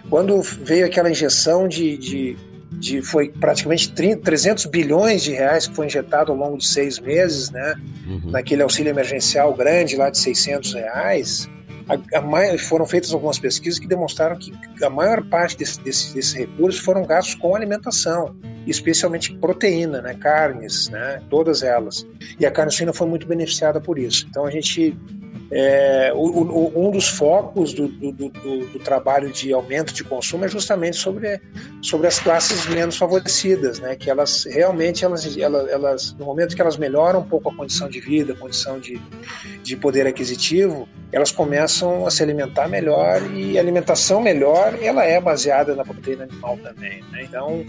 Quando 0.10 0.42
veio 0.42 0.86
aquela 0.86 1.10
injeção 1.10 1.70
de, 1.70 1.96
de 1.98 2.38
de 2.72 3.02
foi 3.02 3.30
praticamente 3.30 3.92
30, 3.92 4.22
300 4.22 4.66
bilhões 4.66 5.24
de 5.24 5.32
reais 5.32 5.68
que 5.68 5.76
foi 5.76 5.88
injetado 5.88 6.32
ao 6.32 6.38
longo 6.38 6.58
de 6.58 6.66
seis 6.66 7.00
meses, 7.00 7.50
né? 7.52 7.76
Uhum. 8.08 8.32
Naquele 8.32 8.62
auxílio 8.62 8.90
emergencial 8.90 9.54
grande 9.54 9.96
lá 9.96 10.10
de 10.10 10.18
600 10.18 10.74
reais. 10.74 11.50
A, 11.90 12.20
a, 12.20 12.58
foram 12.58 12.86
feitas 12.86 13.12
algumas 13.12 13.38
pesquisas 13.38 13.78
que 13.78 13.88
demonstraram 13.88 14.38
que 14.38 14.54
a 14.84 14.90
maior 14.90 15.24
parte 15.26 15.58
desse, 15.58 15.82
desse, 15.82 16.14
desses 16.14 16.34
recursos 16.34 16.82
foram 16.82 17.06
gastos 17.06 17.36
com 17.36 17.56
alimentação, 17.56 18.36
especialmente 18.66 19.36
proteína, 19.36 20.02
né, 20.02 20.14
carnes, 20.14 20.88
né, 20.90 21.22
todas 21.30 21.64
elas. 21.64 22.08
E 22.40 22.46
a 22.46 22.52
carne 22.52 22.72
suína 22.72 22.94
foi 22.94 23.08
muito 23.08 23.28
beneficiada 23.28 23.82
por 23.82 24.00
isso. 24.00 24.26
Então 24.30 24.46
a 24.46 24.52
gente 24.52 24.96
é, 25.52 26.14
o, 26.16 26.20
o, 26.20 26.88
um 26.88 26.92
dos 26.92 27.10
focos 27.10 27.74
do, 27.74 27.90
do, 27.90 28.12
do, 28.14 28.30
do, 28.30 28.80
trabalho 28.80 29.30
de 29.32 29.52
aumento 29.52 29.94
de 29.94 30.02
consumo 30.02 30.46
é 30.46 30.48
justamente 30.48 30.96
sobre, 30.96 31.42
sobre 31.82 32.08
as 32.08 32.20
classes 32.20 32.66
menos 32.68 32.96
favorecidas, 32.96 33.78
né? 33.80 33.98
que 33.98 34.10
elas 34.10 34.46
realmente, 34.46 35.04
elas, 35.04 35.38
elas, 35.38 35.70
elas, 35.70 36.14
no 36.14 36.26
momento 36.26 36.56
que 36.56 36.62
elas 36.62 36.78
melhoram 36.78 37.20
um 37.20 37.28
pouco 37.28 37.50
a 37.50 37.56
condição 37.56 37.90
de 37.90 38.00
vida, 38.00 38.32
a 38.32 38.36
condição 38.38 38.80
de, 38.80 39.02
de 39.62 39.76
poder 39.76 40.08
aquisitivo, 40.08 40.88
elas 41.12 41.34
começam 41.34 42.08
a 42.08 42.12
se 42.12 42.24
alimentar 42.24 42.70
melhor 42.70 43.22
e 43.34 43.58
a 43.58 43.62
alimentação 43.62 44.22
melhor 44.22 44.78
ela 44.82 45.04
é 45.04 45.20
baseada 45.20 45.76
na 45.76 45.84
proteína 45.84 46.24
animal 46.24 46.58
também. 46.60 47.04
Né? 47.12 47.24
Então, 47.24 47.66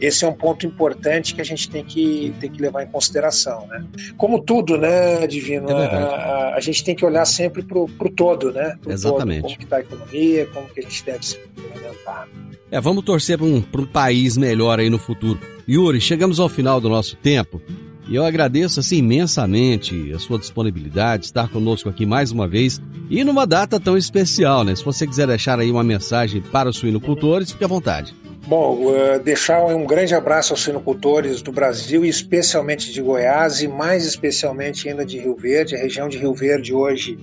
esse 0.00 0.24
é 0.24 0.28
um 0.28 0.32
ponto 0.32 0.66
importante 0.66 1.34
que 1.34 1.40
a 1.40 1.44
gente 1.44 1.68
tem 1.68 1.84
que, 1.84 2.34
tem 2.40 2.50
que 2.50 2.60
levar 2.60 2.82
em 2.82 2.86
consideração. 2.86 3.66
Né? 3.66 3.84
Como 4.16 4.40
tudo, 4.40 4.78
né, 4.78 5.26
Divino? 5.26 5.68
É 5.70 5.86
a, 5.86 5.98
a, 5.98 6.54
a, 6.56 6.60
gente 6.60 6.82
tem 6.82 6.94
que 6.94 7.04
olhar 7.04 7.24
sempre 7.24 7.62
para 7.62 7.78
o 7.78 7.88
todo, 8.14 8.50
né? 8.52 8.76
Pro 8.80 8.92
Exatamente. 8.92 9.42
Todo, 9.42 9.50
como 9.50 9.62
está 9.62 9.76
a 9.76 9.80
economia, 9.80 10.46
como 10.46 10.68
que 10.68 10.80
a 10.80 10.82
gente 10.82 11.04
deve 11.04 11.26
se 11.26 11.38
alimentar. 11.74 12.28
É, 12.70 12.80
vamos 12.80 13.04
torcer 13.04 13.36
para 13.36 13.46
um, 13.46 13.56
um 13.56 13.86
país 13.86 14.36
melhor 14.36 14.78
aí 14.78 14.88
no 14.88 14.98
futuro. 14.98 15.38
Yuri, 15.68 16.00
chegamos 16.00 16.40
ao 16.40 16.48
final 16.48 16.80
do 16.80 16.88
nosso 16.88 17.16
tempo 17.16 17.60
e 18.08 18.14
eu 18.16 18.24
agradeço 18.24 18.80
assim 18.80 18.98
imensamente 18.98 20.12
a 20.12 20.18
sua 20.18 20.38
disponibilidade, 20.38 21.26
estar 21.26 21.48
conosco 21.48 21.88
aqui 21.88 22.06
mais 22.06 22.32
uma 22.32 22.48
vez 22.48 22.80
e 23.08 23.22
numa 23.22 23.46
data 23.46 23.78
tão 23.78 23.96
especial, 23.96 24.64
né? 24.64 24.74
Se 24.74 24.84
você 24.84 25.06
quiser 25.06 25.26
deixar 25.26 25.58
aí 25.60 25.70
uma 25.70 25.84
mensagem 25.84 26.40
para 26.40 26.68
os 26.68 26.76
suinocultores, 26.76 27.52
fique 27.52 27.64
à 27.64 27.68
vontade. 27.68 28.14
Bom, 28.46 28.86
uh, 28.86 29.20
deixar 29.22 29.64
um 29.66 29.86
grande 29.86 30.14
abraço 30.14 30.52
aos 30.52 30.62
sinocultores 30.62 31.42
do 31.42 31.52
Brasil 31.52 32.04
especialmente 32.04 32.92
de 32.92 33.00
Goiás 33.00 33.62
e 33.62 33.68
mais 33.68 34.04
especialmente 34.04 34.88
ainda 34.88 35.04
de 35.04 35.18
Rio 35.18 35.36
Verde. 35.36 35.76
A 35.76 35.78
região 35.78 36.08
de 36.08 36.18
Rio 36.18 36.34
Verde 36.34 36.74
hoje 36.74 37.18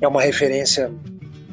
é 0.00 0.06
uma 0.06 0.20
referência 0.20 0.92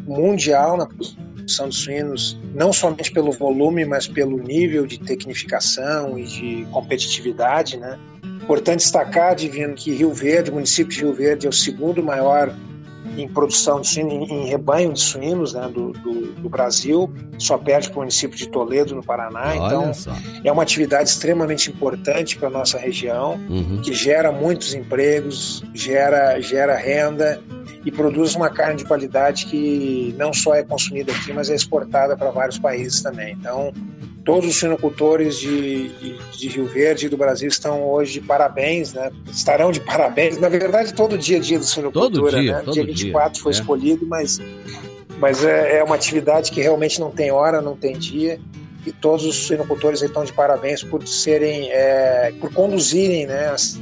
mundial 0.06 0.76
na 0.76 0.86
produção 0.88 1.70
de 1.70 1.76
suínos, 1.76 2.38
não 2.54 2.74
somente 2.74 3.12
pelo 3.12 3.32
volume, 3.32 3.86
mas 3.86 4.08
pelo 4.08 4.38
nível 4.38 4.86
de 4.86 5.00
tecnificação 5.00 6.18
e 6.18 6.24
de 6.24 6.68
competitividade, 6.72 7.78
né? 7.78 7.98
Importante 8.44 8.80
destacar, 8.80 9.36
Divino, 9.36 9.74
que 9.74 9.92
Rio 9.92 10.14
Verde, 10.14 10.52
o 10.52 10.56
município 10.56 10.94
de 10.94 11.02
Rio 11.02 11.14
Verde, 11.14 11.48
é 11.48 11.50
o 11.50 11.54
segundo 11.54 12.04
maior 12.04 12.54
em 13.18 13.28
produção 13.28 13.82
de 13.82 13.88
suíno, 13.88 14.12
em, 14.12 14.46
rebanho 14.46 14.94
de 14.94 15.00
suínos 15.00 15.54
né, 15.54 15.70
do, 15.74 15.92
do, 15.92 16.34
do, 16.34 16.50
Brasil, 16.50 17.12
só 17.38 17.58
perde 17.58 17.90
para 17.90 17.98
o 17.98 18.00
município 18.00 18.38
de 18.38 18.48
Toledo, 18.48 18.96
no 18.96 19.04
Paraná. 19.04 19.54
Olha 19.56 19.66
então, 19.66 19.94
só. 19.94 20.12
é 20.44 20.52
uma 20.52 20.64
atividade 20.64 21.10
extremamente 21.10 21.70
importante 21.70 22.38
para 22.38 22.48
a 22.48 22.52
nossa 22.52 22.78
região, 22.78 23.40
uhum. 23.50 23.82
que 23.82 23.94
gera 23.94 24.32
muitos 24.32 24.74
empregos, 24.74 25.64
gera, 25.74 26.40
gera 26.40 26.76
renda 26.76 27.42
e 27.86 27.92
produz 27.92 28.36
uma 28.36 28.50
carne 28.50 28.78
de 28.78 28.86
qualidade 28.86 29.46
que 29.46 30.14
não 30.18 30.34
só 30.34 30.56
é 30.56 30.64
consumida 30.64 31.12
aqui, 31.12 31.32
mas 31.32 31.50
é 31.50 31.56
exportada 31.56 32.18
para 32.18 32.32
vários 32.32 32.58
países 32.58 33.02
também. 33.02 33.34
Então, 33.40 33.72
todos 34.26 34.50
os 34.50 34.56
suinocultores 34.56 35.38
de, 35.38 35.90
de, 35.90 36.18
de, 36.36 36.48
Rio 36.50 36.66
Verde 36.66 37.06
e 37.06 37.10
do 37.10 37.16
Brasil 37.16 37.48
estão 37.48 37.84
hoje 37.88 38.14
de 38.14 38.22
parabéns, 38.22 38.92
né? 38.92 39.12
Estarão 39.32 39.72
de 39.72 39.80
parabéns. 39.80 40.40
Na 40.40 40.50
verdade, 40.50 40.94
todo 40.94 41.16
dia 41.16 41.38
é 41.38 41.40
dia 41.40 41.60
do 41.60 41.64
suinocultura, 41.64 42.32
todo 42.32 42.42
dia, 42.42 42.54
né? 42.54 42.62
Todo 42.64 42.74
dia 42.74 42.86
24 42.86 43.34
dia, 43.34 43.44
foi 43.44 43.52
é. 43.52 43.56
escolhido, 43.56 44.06
mas, 44.08 44.42
mas 45.20 45.46
é, 45.46 45.78
é, 45.78 45.84
uma 45.84 45.94
atividade 45.94 46.52
que 46.52 46.60
realmente 46.60 47.00
não 47.00 47.12
tem 47.12 47.32
hora, 47.32 47.62
não 47.62 47.78
tem 47.78 47.98
dia. 47.98 48.40
E 48.86 48.92
todos 48.92 49.26
os 49.26 49.36
suinocultores 49.36 50.02
estão 50.02 50.24
de 50.26 50.34
parabéns 50.34 50.84
por 50.84 51.08
serem, 51.08 51.72
é, 51.72 52.34
por 52.42 52.52
conduzirem, 52.52 53.28
né? 53.28 53.54
Essa 53.54 53.80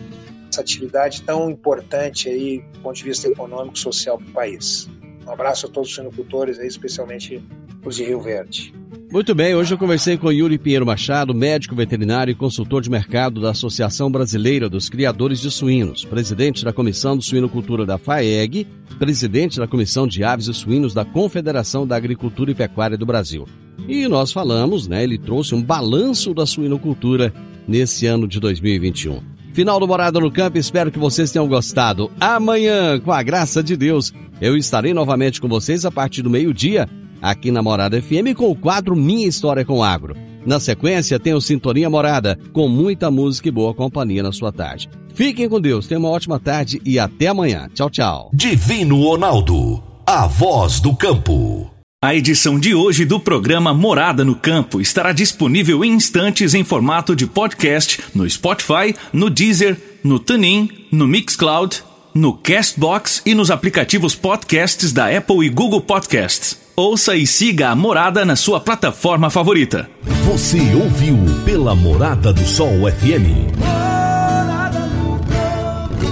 atividade 0.60 1.24
tão 1.24 1.50
importante 1.50 2.28
aí 2.28 2.60
do 2.74 2.80
ponto 2.82 2.96
de 2.96 3.04
vista 3.04 3.28
econômico 3.30 3.78
e 3.78 3.80
social 3.80 4.18
para 4.18 4.28
o 4.28 4.32
país. 4.32 4.90
Um 5.26 5.32
abraço 5.32 5.68
a 5.68 5.70
todos 5.70 5.90
os 5.90 5.96
suinocultores 5.96 6.60
aí, 6.60 6.68
especialmente 6.68 7.42
os 7.86 7.96
de 7.96 8.04
Rio 8.04 8.20
Verde. 8.20 8.83
Muito 9.14 9.36
bem, 9.36 9.54
hoje 9.54 9.72
eu 9.72 9.78
conversei 9.78 10.18
com 10.18 10.32
Yuri 10.32 10.58
Pinheiro 10.58 10.88
Machado, 10.88 11.36
médico 11.36 11.76
veterinário 11.76 12.32
e 12.32 12.36
consultor 12.36 12.82
de 12.82 12.90
mercado 12.90 13.40
da 13.40 13.52
Associação 13.52 14.10
Brasileira 14.12 14.68
dos 14.68 14.90
Criadores 14.90 15.40
de 15.40 15.52
Suínos, 15.52 16.04
presidente 16.04 16.66
da 16.66 16.74
Comissão 16.74 17.16
de 17.16 17.24
Suinocultura 17.24 17.86
da 17.86 18.00
FAEG, 18.00 18.66
presidente 18.98 19.60
da 19.60 19.68
Comissão 19.68 20.08
de 20.08 20.24
Aves 20.24 20.48
e 20.48 20.54
Suínos 20.56 20.96
da 20.96 21.06
Confederação 21.06 21.86
da 21.86 21.96
Agricultura 21.96 22.50
e 22.50 22.56
Pecuária 22.56 22.98
do 22.98 23.06
Brasil. 23.06 23.48
E 23.88 24.08
nós 24.08 24.32
falamos, 24.32 24.88
né, 24.88 25.04
ele 25.04 25.20
trouxe 25.20 25.54
um 25.54 25.62
balanço 25.62 26.34
da 26.34 26.48
suinocultura 26.48 27.32
nesse 27.68 28.08
ano 28.08 28.28
de 28.28 28.40
2021. 28.40 29.22
Final 29.54 29.80
do 29.80 29.88
Morada 29.88 30.20
no 30.20 30.32
Campo, 30.32 30.58
espero 30.58 30.92
que 30.92 30.98
vocês 30.98 31.32
tenham 31.32 31.48
gostado. 31.48 32.10
Amanhã, 32.20 33.00
com 33.00 33.12
a 33.12 33.22
graça 33.22 33.62
de 33.62 33.78
Deus, 33.78 34.12
eu 34.42 34.58
estarei 34.58 34.92
novamente 34.92 35.40
com 35.40 35.48
vocês 35.48 35.86
a 35.86 35.92
partir 35.92 36.24
do 36.24 36.32
meio-dia 36.32 36.90
aqui 37.24 37.50
na 37.50 37.64
Morada 37.64 38.00
FM 38.02 38.36
com 38.36 38.52
o 38.52 38.56
quadro 38.56 38.96
Minha 38.96 39.28
História 39.28 39.64
com 39.64 39.82
Agro. 39.82 40.16
Na 40.46 40.60
sequência, 40.60 41.18
tem 41.18 41.34
o 41.34 41.40
Sintonia 41.40 41.90
Morada, 41.90 42.38
com 42.52 42.68
muita 42.68 43.10
música 43.10 43.48
e 43.48 43.52
boa 43.52 43.74
companhia 43.74 44.22
na 44.22 44.34
sua 44.34 44.52
tarde. 44.52 44.90
Fiquem 45.16 45.48
com 45.48 45.62
Deus, 45.62 45.88
tenham 45.88 46.02
uma 46.02 46.10
ótima 46.10 46.38
tarde 46.40 46.82
e 46.86 47.00
até 47.00 47.28
amanhã. 47.28 47.70
Tchau, 47.74 47.90
tchau. 47.90 48.30
Divino 48.34 49.02
Ronaldo, 49.02 49.82
a 50.06 50.28
voz 50.28 50.82
do 50.82 50.94
campo. 50.96 51.72
A 52.04 52.14
edição 52.14 52.60
de 52.60 52.76
hoje 52.76 53.06
do 53.06 53.18
programa 53.18 53.74
Morada 53.74 54.26
no 54.26 54.36
Campo 54.36 54.82
estará 54.82 55.14
disponível 55.14 55.86
em 55.86 55.94
instantes 55.94 56.54
em 56.54 56.62
formato 56.62 57.16
de 57.16 57.26
podcast 57.26 58.04
no 58.14 58.30
Spotify, 58.30 58.94
no 59.14 59.30
Deezer, 59.30 59.78
no 60.04 60.20
TuneIn, 60.20 60.70
no 60.92 61.08
Mixcloud, 61.08 61.82
no 62.14 62.34
Castbox 62.34 63.22
e 63.26 63.34
nos 63.34 63.50
aplicativos 63.50 64.16
podcasts 64.16 64.92
da 64.92 65.16
Apple 65.16 65.46
e 65.46 65.50
Google 65.50 65.80
Podcasts. 65.80 66.63
Ouça 66.76 67.16
e 67.16 67.28
siga 67.28 67.70
a 67.70 67.76
Morada 67.76 68.26
na 68.26 68.36
sua 68.36 68.60
plataforma 68.60 69.30
favorita. 69.30 69.88
Você 70.26 70.58
ouviu 70.74 71.16
pela 71.46 71.76
Morada 71.76 72.34
do 72.34 72.44
Sol 72.44 72.90
FM. 72.92 73.54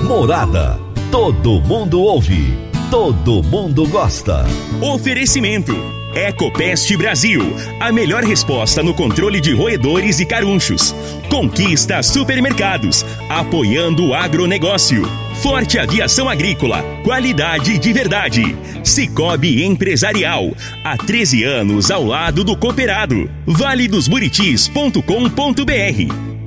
Morada. 0.07 0.79
Todo 1.09 1.59
mundo 1.61 1.99
ouve. 2.01 2.55
Todo 2.91 3.41
mundo 3.41 3.87
gosta. 3.87 4.45
Oferecimento. 4.79 6.00
Ecopest 6.15 6.95
Brasil, 6.97 7.41
a 7.79 7.91
melhor 7.91 8.23
resposta 8.23 8.83
no 8.83 8.93
controle 8.93 9.39
de 9.39 9.53
roedores 9.53 10.19
e 10.19 10.25
carunchos. 10.25 10.93
Conquista 11.29 12.03
supermercados, 12.03 13.05
apoiando 13.29 14.07
o 14.07 14.13
agronegócio. 14.13 15.03
Forte 15.41 15.79
Aviação 15.79 16.29
Agrícola, 16.29 16.83
qualidade 17.03 17.77
de 17.77 17.93
verdade. 17.93 18.55
Cicobi 18.83 19.63
Empresarial, 19.63 20.51
há 20.83 20.97
13 20.97 21.43
anos 21.43 21.89
ao 21.89 22.05
lado 22.05 22.43
do 22.43 22.55
cooperado. 22.55 23.29
Vale 23.45 23.87
dos 23.87 24.07
Buritis.com.br 24.07 25.01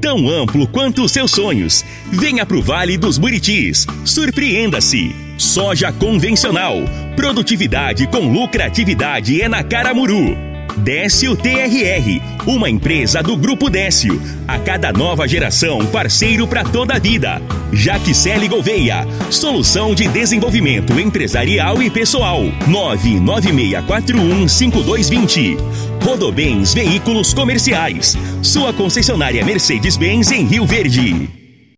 tão 0.04 0.28
amplo 0.28 0.68
quanto 0.68 1.02
os 1.02 1.12
seus 1.12 1.30
sonhos. 1.30 1.82
Venha 2.12 2.44
pro 2.44 2.60
Vale 2.60 2.98
dos 2.98 3.16
Buritis. 3.16 3.86
Surpreenda-se. 4.04 5.23
Soja 5.37 5.93
convencional. 5.93 6.76
Produtividade 7.16 8.07
com 8.07 8.32
lucratividade 8.32 9.43
é 9.43 9.49
na 9.49 9.64
Caramuru. 9.64 10.37
Décio 10.76 11.37
TRR, 11.37 12.20
uma 12.47 12.68
empresa 12.68 13.22
do 13.22 13.37
Grupo 13.37 13.70
Décio. 13.70 14.20
A 14.47 14.59
cada 14.59 14.93
nova 14.93 15.26
geração, 15.28 15.87
parceiro 15.87 16.47
para 16.47 16.62
toda 16.64 16.95
a 16.95 16.99
vida. 16.99 17.41
Jaquicele 17.72 18.47
Gouveia, 18.49 19.07
solução 19.30 19.95
de 19.95 20.07
desenvolvimento 20.09 20.93
empresarial 20.99 21.82
e 21.82 21.89
pessoal. 21.91 22.43
996415220. 22.68 25.57
Rodobens 26.03 26.74
Veículos 26.74 27.32
Comerciais, 27.32 28.18
sua 28.43 28.72
concessionária 28.72 29.45
Mercedes-Benz 29.45 30.32
em 30.32 30.45
Rio 30.45 30.66
Verde. 30.66 31.43